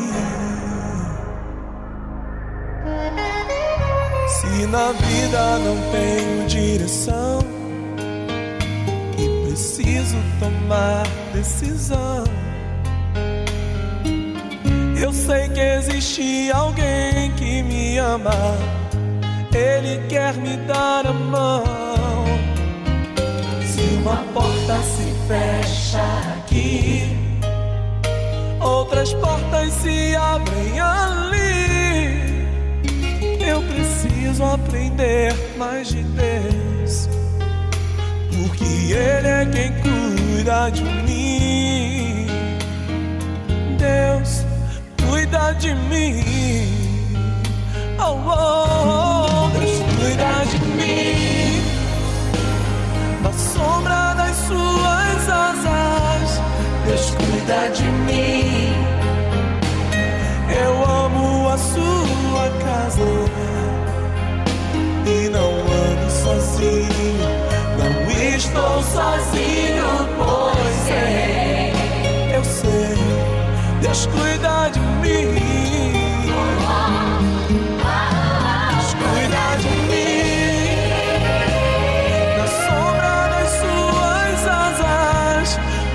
Na 4.71 4.93
vida 4.93 5.59
não 5.59 5.77
tenho 5.91 6.47
direção 6.47 7.39
e 9.17 9.47
preciso 9.47 10.15
tomar 10.39 11.05
decisão. 11.33 12.23
Eu 14.99 15.11
sei 15.11 15.49
que 15.49 15.59
existe 15.59 16.51
alguém 16.53 17.31
que 17.35 17.63
me 17.63 17.97
ama. 17.97 18.31
Ele 19.53 20.07
quer 20.07 20.35
me 20.35 20.55
dar 20.67 21.05
a 21.05 21.11
mão. 21.11 21.63
Se 23.65 23.81
uma 23.95 24.17
porta 24.33 24.77
se 24.83 25.13
fecha 25.27 26.03
aqui, 26.37 27.17
outras 28.61 29.13
portas 29.15 29.73
se 29.73 30.15
abrem 30.15 30.79
ali. 30.79 31.31
Eu 33.45 33.61
preciso 33.63 34.43
aprender 34.91 35.33
mais 35.57 35.87
de 35.87 36.03
Deus, 36.03 37.09
porque 38.29 38.93
Ele 38.93 39.27
é 39.27 39.45
quem 39.45 39.71
cuida 39.81 40.69
de 40.69 40.83
mim. 40.83 42.27
Deus 43.77 44.45
cuida 45.07 45.53
de 45.53 45.73
mim. 45.73 46.23
Oh, 47.99 48.17
oh, 48.25 48.65
oh, 48.85 49.59
Deus 49.59 49.79
cuida 49.97 50.45
de 50.51 50.59
mim. 50.75 51.61
Na 53.23 53.31
sombra 53.31 54.13
das 54.15 54.35
suas 54.35 55.29
asas, 55.29 56.41
Deus 56.85 57.11
cuida 57.11 57.69
de 57.69 57.83
mim. 57.83 58.73
Eu 60.53 60.83
amo 60.85 61.49
a 61.49 61.57
sua 61.57 62.49
casa 62.65 63.60
sozinho. 66.31 67.27
Não 67.77 68.11
estou 68.35 68.81
sozinho, 68.83 69.87
pois 70.17 70.89
é. 70.89 71.73
Eu 72.33 72.43
sei, 72.43 72.95
Deus 73.81 74.05
cuida 74.07 74.69
de 74.69 74.79
mim. 74.79 75.41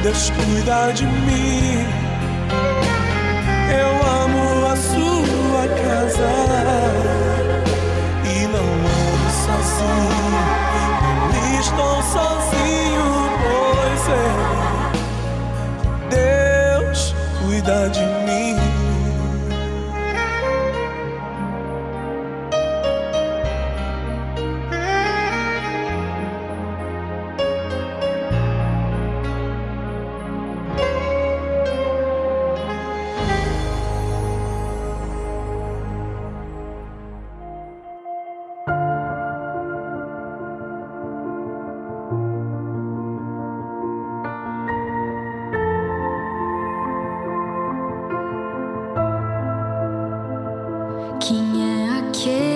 Deus 0.02 0.30
cuida 0.30 0.92
de 0.92 1.04
mim. 1.04 1.84
Eu 3.72 3.90
amo 4.22 4.66
a 4.66 4.76
sua 4.76 5.66
casa 5.82 7.05
estou 11.66 12.02
sozinho, 12.02 13.08
pois 13.42 14.08
é. 14.08 14.28
Deus 16.10 17.14
cuida 17.40 17.88
de 17.90 18.00
mim. 18.00 18.25
Quem 51.18 51.62
é 51.62 51.98
aquele 51.98 52.55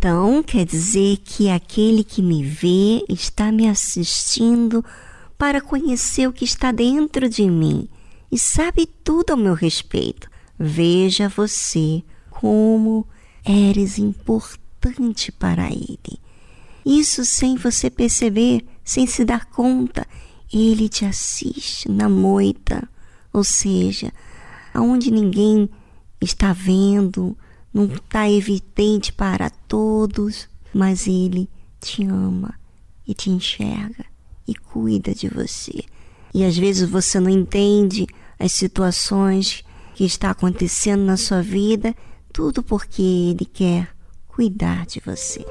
Então 0.00 0.42
quer 0.42 0.64
dizer 0.64 1.18
que 1.18 1.50
aquele 1.50 2.02
que 2.02 2.22
me 2.22 2.42
vê 2.42 3.04
está 3.06 3.52
me 3.52 3.68
assistindo 3.68 4.82
para 5.36 5.60
conhecer 5.60 6.26
o 6.26 6.32
que 6.32 6.42
está 6.42 6.72
dentro 6.72 7.28
de 7.28 7.44
mim 7.50 7.86
e 8.32 8.38
sabe 8.38 8.86
tudo 8.86 9.32
ao 9.32 9.36
meu 9.36 9.52
respeito. 9.52 10.30
Veja 10.58 11.28
você 11.28 12.02
como 12.30 13.06
eres 13.44 13.98
importante 13.98 15.30
para 15.30 15.68
ele. 15.68 16.18
Isso 16.82 17.22
sem 17.26 17.56
você 17.56 17.90
perceber, 17.90 18.64
sem 18.82 19.06
se 19.06 19.22
dar 19.22 19.50
conta, 19.50 20.06
ele 20.50 20.88
te 20.88 21.04
assiste 21.04 21.90
na 21.90 22.08
moita, 22.08 22.88
ou 23.34 23.44
seja, 23.44 24.10
aonde 24.72 25.10
ninguém 25.10 25.68
está 26.22 26.54
vendo, 26.54 27.36
não 27.72 27.84
está 27.84 28.30
evidente 28.30 29.12
para 29.12 29.50
todos, 29.50 30.48
mas 30.74 31.06
ele 31.06 31.48
te 31.80 32.04
ama 32.04 32.54
e 33.06 33.14
te 33.14 33.30
enxerga 33.30 34.04
e 34.46 34.54
cuida 34.54 35.14
de 35.14 35.28
você. 35.28 35.84
E 36.34 36.44
às 36.44 36.56
vezes 36.56 36.88
você 36.88 37.18
não 37.18 37.30
entende 37.30 38.06
as 38.38 38.52
situações 38.52 39.64
que 39.94 40.04
está 40.04 40.30
acontecendo 40.30 41.04
na 41.04 41.16
sua 41.16 41.42
vida, 41.42 41.94
tudo 42.32 42.62
porque 42.62 43.02
ele 43.02 43.44
quer 43.44 43.88
cuidar 44.28 44.86
de 44.86 45.00
você. 45.04 45.44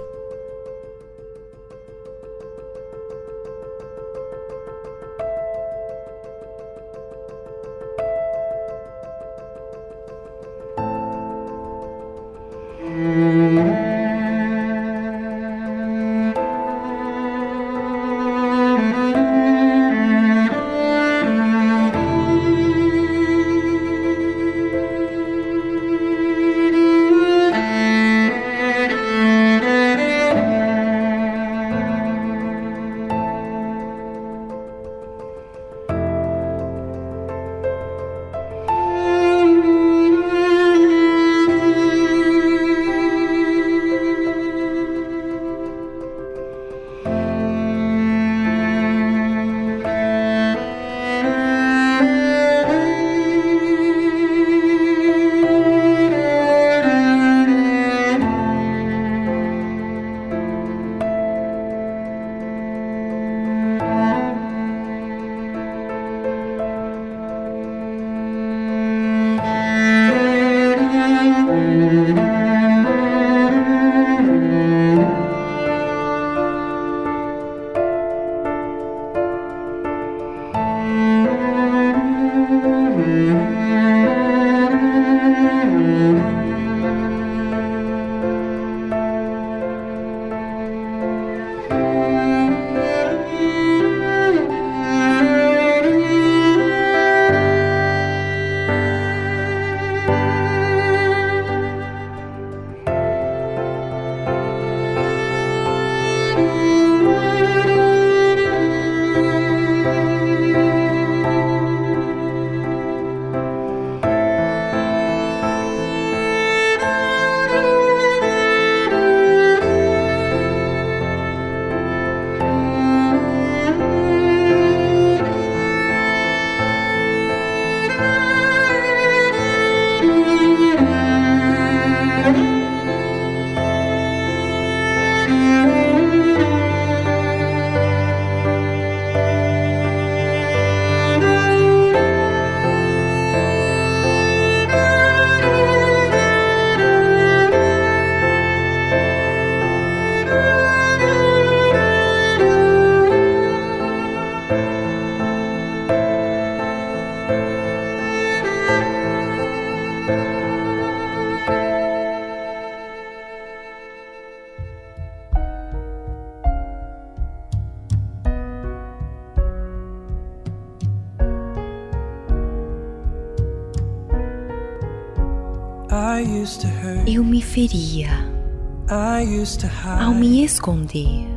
Ao 179.99 180.13
me 180.13 180.43
esconder. 180.43 181.27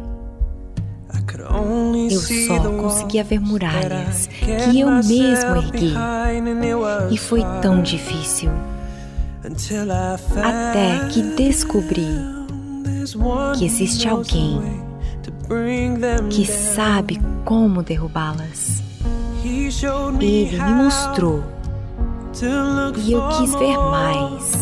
Eu 2.10 2.20
só 2.20 2.58
conseguia 2.80 3.24
ver 3.24 3.40
muralhas 3.40 4.26
que 4.26 4.80
eu 4.80 4.90
mesmo 4.90 5.56
ergui. 5.56 5.94
E 7.10 7.16
foi 7.16 7.42
tão 7.62 7.82
difícil 7.82 8.50
até 10.42 11.08
que 11.08 11.22
descobri 11.34 12.06
que 13.58 13.64
existe 13.64 14.06
alguém 14.08 14.60
que 16.30 16.46
sabe 16.46 17.20
como 17.44 17.82
derrubá-las. 17.82 18.82
Ele 19.44 20.62
me 20.62 20.74
mostrou 20.74 21.42
e 23.04 23.12
eu 23.12 23.28
quis 23.28 23.54
ver 23.54 23.76
mais 23.78 24.61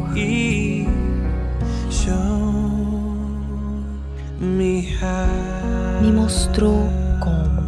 me 6.01 6.11
mostrou 6.11 6.87
como. 7.19 7.61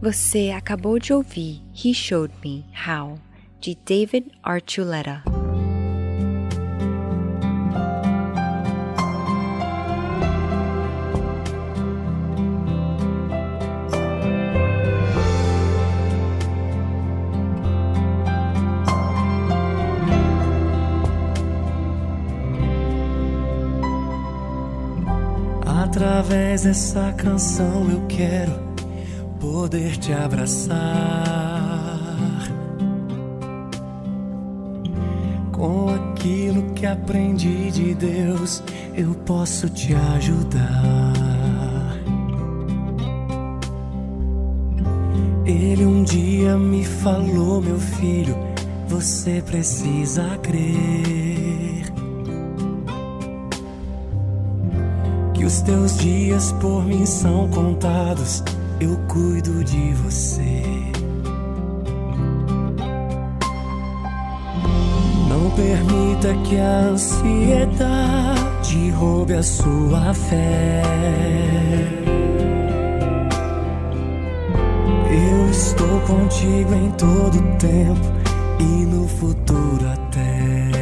Você 0.00 0.52
acabou 0.56 0.98
de 0.98 1.12
ouvir 1.12 1.62
He 1.74 1.92
Showed 1.92 2.32
Me 2.42 2.64
How, 2.86 3.18
de 3.60 3.76
David 3.84 4.30
Archuleta. 4.42 5.37
Através 26.00 26.62
dessa 26.62 27.12
canção 27.16 27.90
eu 27.90 28.06
quero 28.06 28.52
poder 29.40 29.96
te 29.96 30.12
abraçar. 30.12 30.78
Com 35.50 35.88
aquilo 35.88 36.72
que 36.74 36.86
aprendi 36.86 37.72
de 37.72 37.94
Deus, 37.96 38.62
eu 38.94 39.12
posso 39.26 39.68
te 39.68 39.92
ajudar. 40.14 41.14
Ele 45.44 45.84
um 45.84 46.04
dia 46.04 46.56
me 46.56 46.84
falou, 46.84 47.60
meu 47.60 47.80
filho, 47.80 48.36
você 48.86 49.42
precisa 49.44 50.38
crer. 50.44 51.27
Os 55.48 55.62
teus 55.62 55.96
dias 55.96 56.52
por 56.60 56.84
mim 56.84 57.06
são 57.06 57.48
contados, 57.48 58.44
eu 58.78 58.94
cuido 59.08 59.64
de 59.64 59.94
você. 59.94 60.62
Não 65.26 65.50
permita 65.52 66.34
que 66.44 66.58
a 66.58 66.90
ansiedade 66.90 67.80
roube 68.90 69.32
a 69.32 69.42
sua 69.42 70.12
fé. 70.12 70.82
Eu 75.10 75.50
estou 75.50 76.00
contigo 76.00 76.74
em 76.74 76.90
todo 76.90 77.40
tempo 77.56 78.06
e 78.60 78.84
no 78.84 79.08
futuro 79.08 79.88
até. 79.88 80.77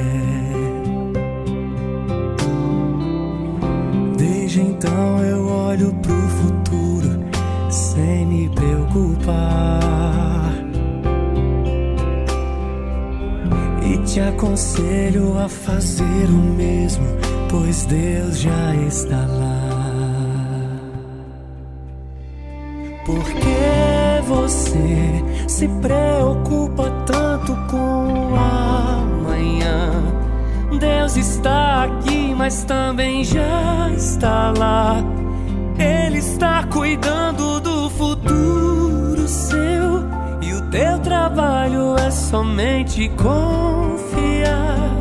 Hoje 4.56 4.68
então 4.68 5.22
eu 5.22 5.46
olho 5.48 5.94
pro 5.96 6.14
futuro 6.14 7.22
sem 7.70 8.24
me 8.24 8.48
preocupar. 8.48 9.34
E 13.84 13.98
te 13.98 14.18
aconselho 14.18 15.38
a 15.38 15.46
fazer 15.46 16.24
o 16.30 16.54
mesmo, 16.56 17.04
pois 17.50 17.84
Deus 17.84 18.38
já 18.40 18.74
está 18.88 19.26
lá. 19.26 19.76
Por 23.04 23.24
que 23.24 24.22
você 24.26 25.22
se 25.48 25.68
preocupa 25.68 26.90
tanto 27.04 27.54
com 27.70 28.32
o 28.32 28.34
amanhã? 28.34 30.02
Deus 30.80 31.14
está 31.14 31.75
mas 32.46 32.62
também 32.62 33.24
já 33.24 33.90
está 33.96 34.54
lá. 34.56 35.02
Ele 35.76 36.18
está 36.18 36.62
cuidando 36.62 37.58
do 37.58 37.90
futuro 37.90 39.26
seu. 39.26 40.06
E 40.40 40.52
o 40.54 40.62
teu 40.70 40.96
trabalho 41.00 41.96
é 41.98 42.08
somente 42.08 43.08
confiar. 43.08 44.94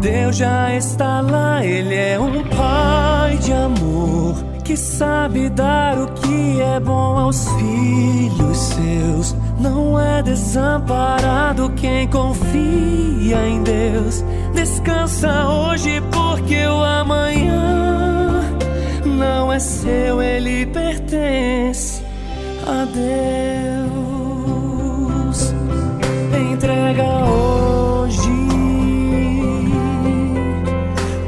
Deus 0.00 0.36
já 0.36 0.74
está 0.74 1.20
lá, 1.20 1.64
Ele 1.64 1.94
é 1.94 2.18
um 2.18 2.42
pai 2.48 3.38
de 3.38 3.52
amor 3.52 4.34
que 4.64 4.76
sabe 4.76 5.50
dar 5.50 5.96
o 5.96 6.08
que 6.08 6.60
é 6.60 6.80
bom 6.80 7.16
aos 7.16 7.48
filhos 7.50 8.58
seus. 8.58 9.36
Não 9.60 9.96
é 10.00 10.20
desamparado 10.20 11.70
quem 11.76 12.08
confia 12.08 13.46
em 13.46 13.62
Deus. 13.62 14.24
Descansa 14.52 15.46
hoje, 15.46 16.00
porque 16.52 16.66
o 16.66 16.84
amanhã 16.84 18.42
não 19.06 19.50
é 19.50 19.58
seu, 19.58 20.20
ele 20.20 20.66
pertence 20.66 22.02
a 22.66 22.84
Deus. 22.84 23.94
Entrega 26.52 27.24
hoje, 27.24 28.28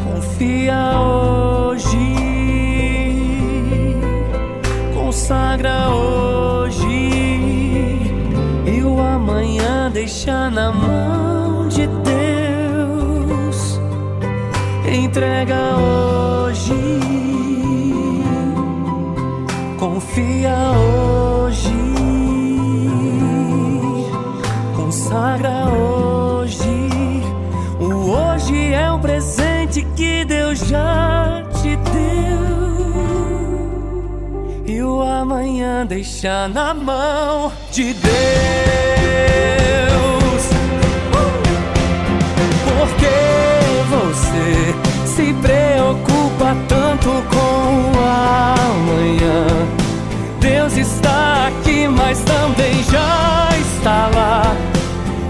confia 0.04 1.00
hoje, 1.00 1.96
consagra 4.94 5.88
hoje 5.88 6.84
e 8.66 8.82
o 8.82 9.00
amanhã 9.00 9.90
deixa 9.90 10.50
na 10.50 10.70
mão 10.70 11.23
Entrega 15.14 15.76
hoje, 15.76 16.74
confia 19.78 20.56
hoje, 20.72 21.70
consagra 24.74 25.66
hoje. 25.66 26.90
O 27.78 28.10
hoje 28.10 28.72
é 28.72 28.90
um 28.90 28.98
presente 28.98 29.86
que 29.94 30.24
Deus 30.24 30.58
já 30.58 31.44
te 31.62 31.76
deu. 31.76 32.34
E 34.66 34.82
o 34.82 35.00
amanhã 35.00 35.86
deixa 35.86 36.48
na 36.48 36.74
mão 36.74 37.52
de 37.70 37.94
Deus. 37.94 38.02
Por 42.64 42.88
que 42.96 43.04
você 43.06 43.53
se 45.14 45.32
preocupa 45.34 46.56
tanto 46.66 47.08
com 47.30 47.92
o 47.92 48.00
amanhã? 48.00 49.46
Deus 50.40 50.76
está 50.76 51.46
aqui, 51.46 51.86
mas 51.86 52.18
também 52.20 52.82
já 52.90 53.48
está 53.56 54.10
lá. 54.12 54.56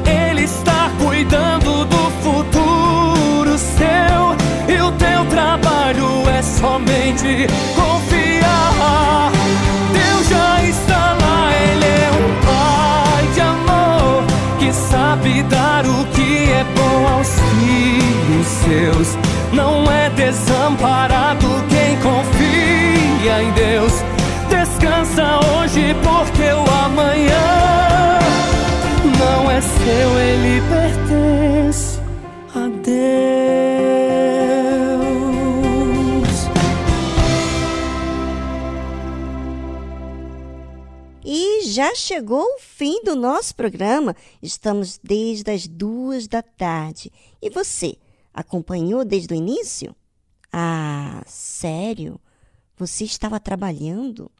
Ele 0.06 0.44
está 0.44 0.90
cuidando 0.98 1.84
do 1.84 2.10
futuro 2.22 3.58
seu. 3.58 4.74
E 4.74 4.80
o 4.80 4.90
teu 4.92 5.26
trabalho 5.26 6.30
é 6.30 6.40
somente 6.40 7.46
confiar. 7.74 9.30
Deus 9.92 10.28
já 10.30 10.62
está 10.62 11.12
lá, 11.20 11.52
Ele 11.52 11.84
é 11.84 12.10
um 12.22 12.30
pai 12.46 13.26
de 13.34 13.40
amor 13.42 14.24
que 14.58 14.72
sabe 14.72 15.42
dar 15.42 15.84
o 15.84 16.06
que 16.06 16.50
é 16.50 16.64
bom 16.74 17.06
aos 17.06 17.28
filhos 17.28 18.46
seus. 18.46 19.23
Não 19.54 19.84
é 19.90 20.10
desamparado 20.10 21.46
quem 21.68 21.96
confia 22.00 23.42
em 23.42 23.52
Deus. 23.52 23.92
Descansa 24.48 25.38
hoje, 25.46 25.94
porque 26.02 26.42
o 26.42 26.64
amanhã 26.84 28.18
não 29.18 29.50
é 29.50 29.60
seu, 29.60 30.18
ele 30.18 30.60
pertence 30.68 32.00
a 32.54 32.68
Deus. 32.82 33.14
E 41.24 41.62
já 41.68 41.94
chegou 41.94 42.42
o 42.42 42.58
fim 42.58 43.02
do 43.04 43.14
nosso 43.14 43.54
programa. 43.54 44.16
Estamos 44.42 44.98
desde 45.02 45.50
as 45.50 45.68
duas 45.68 46.26
da 46.26 46.42
tarde. 46.42 47.12
E 47.40 47.48
você, 47.50 47.96
acompanhou 48.34 49.04
desde 49.04 49.32
o 49.32 49.36
início? 49.36 49.94
Ah, 50.52 51.22
sério? 51.26 52.20
Você 52.76 53.04
estava 53.04 53.38
trabalhando? 53.38 54.30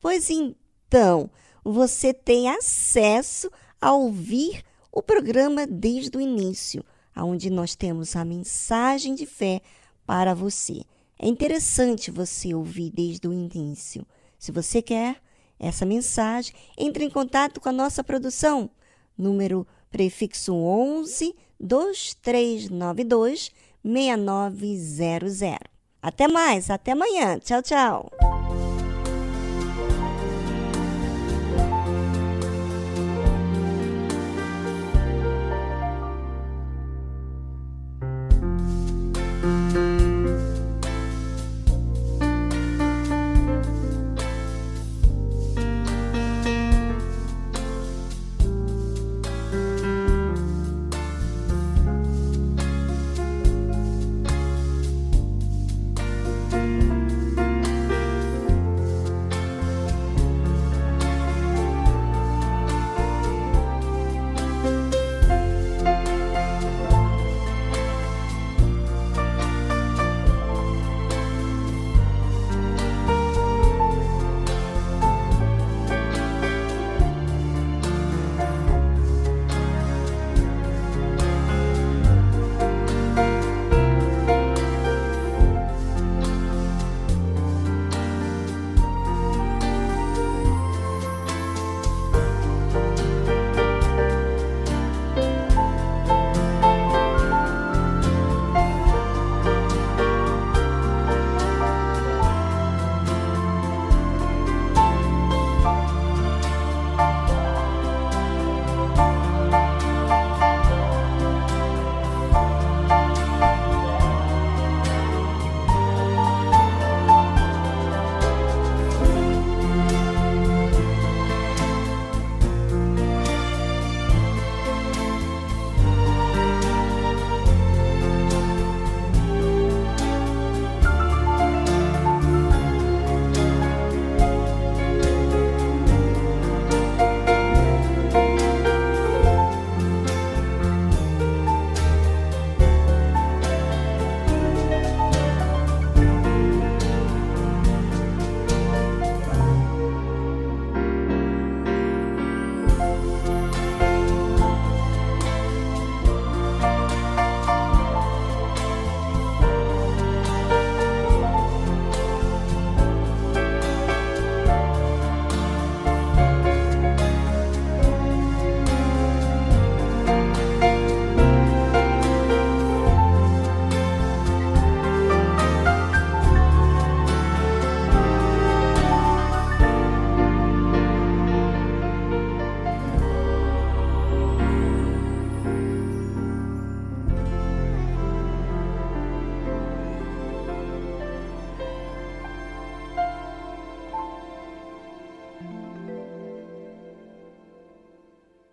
Pois 0.00 0.30
então, 0.30 1.30
você 1.62 2.14
tem 2.14 2.48
acesso 2.48 3.50
a 3.80 3.92
ouvir 3.92 4.64
o 4.90 5.02
programa 5.02 5.66
desde 5.66 6.16
o 6.16 6.20
início, 6.20 6.82
onde 7.14 7.50
nós 7.50 7.76
temos 7.76 8.16
a 8.16 8.24
mensagem 8.24 9.14
de 9.14 9.26
fé 9.26 9.60
para 10.06 10.34
você. 10.34 10.82
É 11.18 11.28
interessante 11.28 12.10
você 12.10 12.54
ouvir 12.54 12.90
desde 12.90 13.28
o 13.28 13.32
início. 13.32 14.06
Se 14.38 14.50
você 14.50 14.80
quer 14.80 15.20
essa 15.58 15.86
mensagem, 15.86 16.54
entre 16.76 17.04
em 17.04 17.10
contato 17.10 17.60
com 17.60 17.68
a 17.68 17.72
nossa 17.72 18.04
produção. 18.04 18.70
Número 19.16 19.66
prefixo 19.90 20.54
11 20.54 21.34
2392 21.60 23.50
6900. 23.84 25.58
Até 26.02 26.28
mais, 26.28 26.70
até 26.70 26.92
amanhã. 26.92 27.38
Tchau, 27.38 27.62
tchau. 27.62 28.35